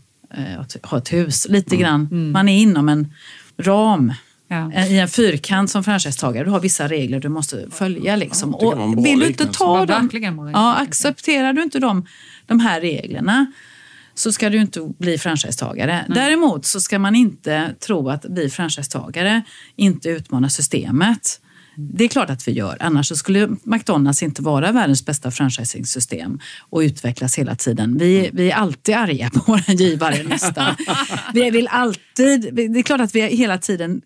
att 0.58 0.76
ha 0.82 0.98
ett 0.98 1.12
hus. 1.12 1.46
Lite 1.48 1.74
mm. 1.74 1.82
grann, 1.82 2.08
mm. 2.10 2.32
man 2.32 2.48
är 2.48 2.62
inom 2.62 2.88
en 2.88 3.14
ram. 3.58 4.12
Ja. 4.48 4.72
I 4.86 4.98
en 4.98 5.08
fyrkant 5.08 5.70
som 5.70 5.84
franchisetagare, 5.84 6.44
du 6.44 6.50
har 6.50 6.60
vissa 6.60 6.88
regler 6.88 7.20
du 7.20 7.28
måste 7.28 7.66
följa. 7.70 8.16
Liksom. 8.16 8.56
Ja, 8.60 8.66
och 8.66 9.06
vill 9.06 9.20
du 9.20 9.26
inte 9.26 9.46
ta 9.46 9.86
dem, 9.86 10.10
ja, 10.54 10.74
accepterar 10.74 11.52
du 11.52 11.62
inte 11.62 11.78
dem, 11.78 12.06
de 12.46 12.60
här 12.60 12.80
reglerna 12.80 13.52
så 14.14 14.32
ska 14.32 14.50
du 14.50 14.60
inte 14.60 14.92
bli 14.98 15.18
franchisetagare. 15.18 16.06
Däremot 16.08 16.66
så 16.66 16.80
ska 16.80 16.98
man 16.98 17.14
inte 17.14 17.74
tro 17.80 18.08
att 18.08 18.22
bli 18.22 18.50
franchisetagare 18.50 19.42
inte 19.76 20.08
utmanar 20.08 20.48
systemet. 20.48 21.40
Det 21.92 22.04
är 22.04 22.08
klart 22.08 22.30
att 22.30 22.48
vi 22.48 22.52
gör, 22.52 22.76
annars 22.80 23.12
skulle 23.18 23.48
McDonalds 23.62 24.22
inte 24.22 24.42
vara 24.42 24.72
världens 24.72 25.06
bästa 25.06 25.30
franchising-system 25.30 26.38
och 26.60 26.78
utvecklas 26.78 27.38
hela 27.38 27.56
tiden. 27.56 27.98
Vi, 27.98 28.30
vi 28.32 28.50
är 28.50 28.54
alltid 28.54 28.94
arga 28.94 29.30
på 29.30 29.40
våra 29.46 29.72
givare 29.72 30.22
nästan. 30.28 30.74
vi 31.34 31.50
vill 31.50 31.68
alltid, 31.68 32.54
det 32.54 32.78
är 32.78 32.82
klart 32.82 33.00
att 33.00 33.14
vi 33.14 33.20
hela 33.20 33.58
tiden 33.58 34.02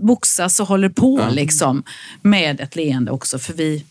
boxas 0.00 0.60
och 0.60 0.66
håller 0.66 0.88
på 0.88 1.20
ja. 1.20 1.30
liksom, 1.30 1.82
med 2.22 2.60
ett 2.60 2.76
leende 2.76 3.10
också, 3.10 3.38
för 3.38 3.52
vi, 3.52 3.84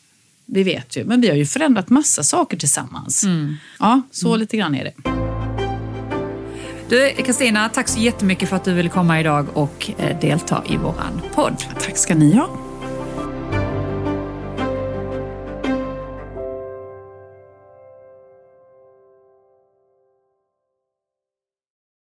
vi 0.46 0.64
vet 0.64 0.98
ju. 0.98 1.06
Men 1.06 1.22
vi 1.22 1.28
har 1.28 1.36
ju 1.36 1.46
förändrat 1.46 1.90
massa 1.90 2.24
saker 2.24 2.58
tillsammans. 2.58 3.24
Mm. 3.24 3.56
Ja, 3.80 4.02
så 4.12 4.28
mm. 4.28 4.40
lite 4.40 4.58
grann 4.58 4.76
är 4.76 4.84
det. 4.84 4.94
Du, 6.90 7.10
Kristina, 7.10 7.70
tack 7.70 7.88
så 7.88 8.00
jättemycket 8.00 8.50
för 8.50 8.56
att 8.56 8.64
du 8.64 8.74
ville 8.74 8.90
komma 8.90 9.20
idag 9.20 9.46
och 9.54 9.92
eh, 9.98 10.20
delta 10.20 10.64
i 10.70 10.78
våran 10.78 11.22
podd. 11.34 11.64
Tack 11.82 11.98
ska 11.98 12.16
ni 12.16 12.36
ha. 12.36 12.75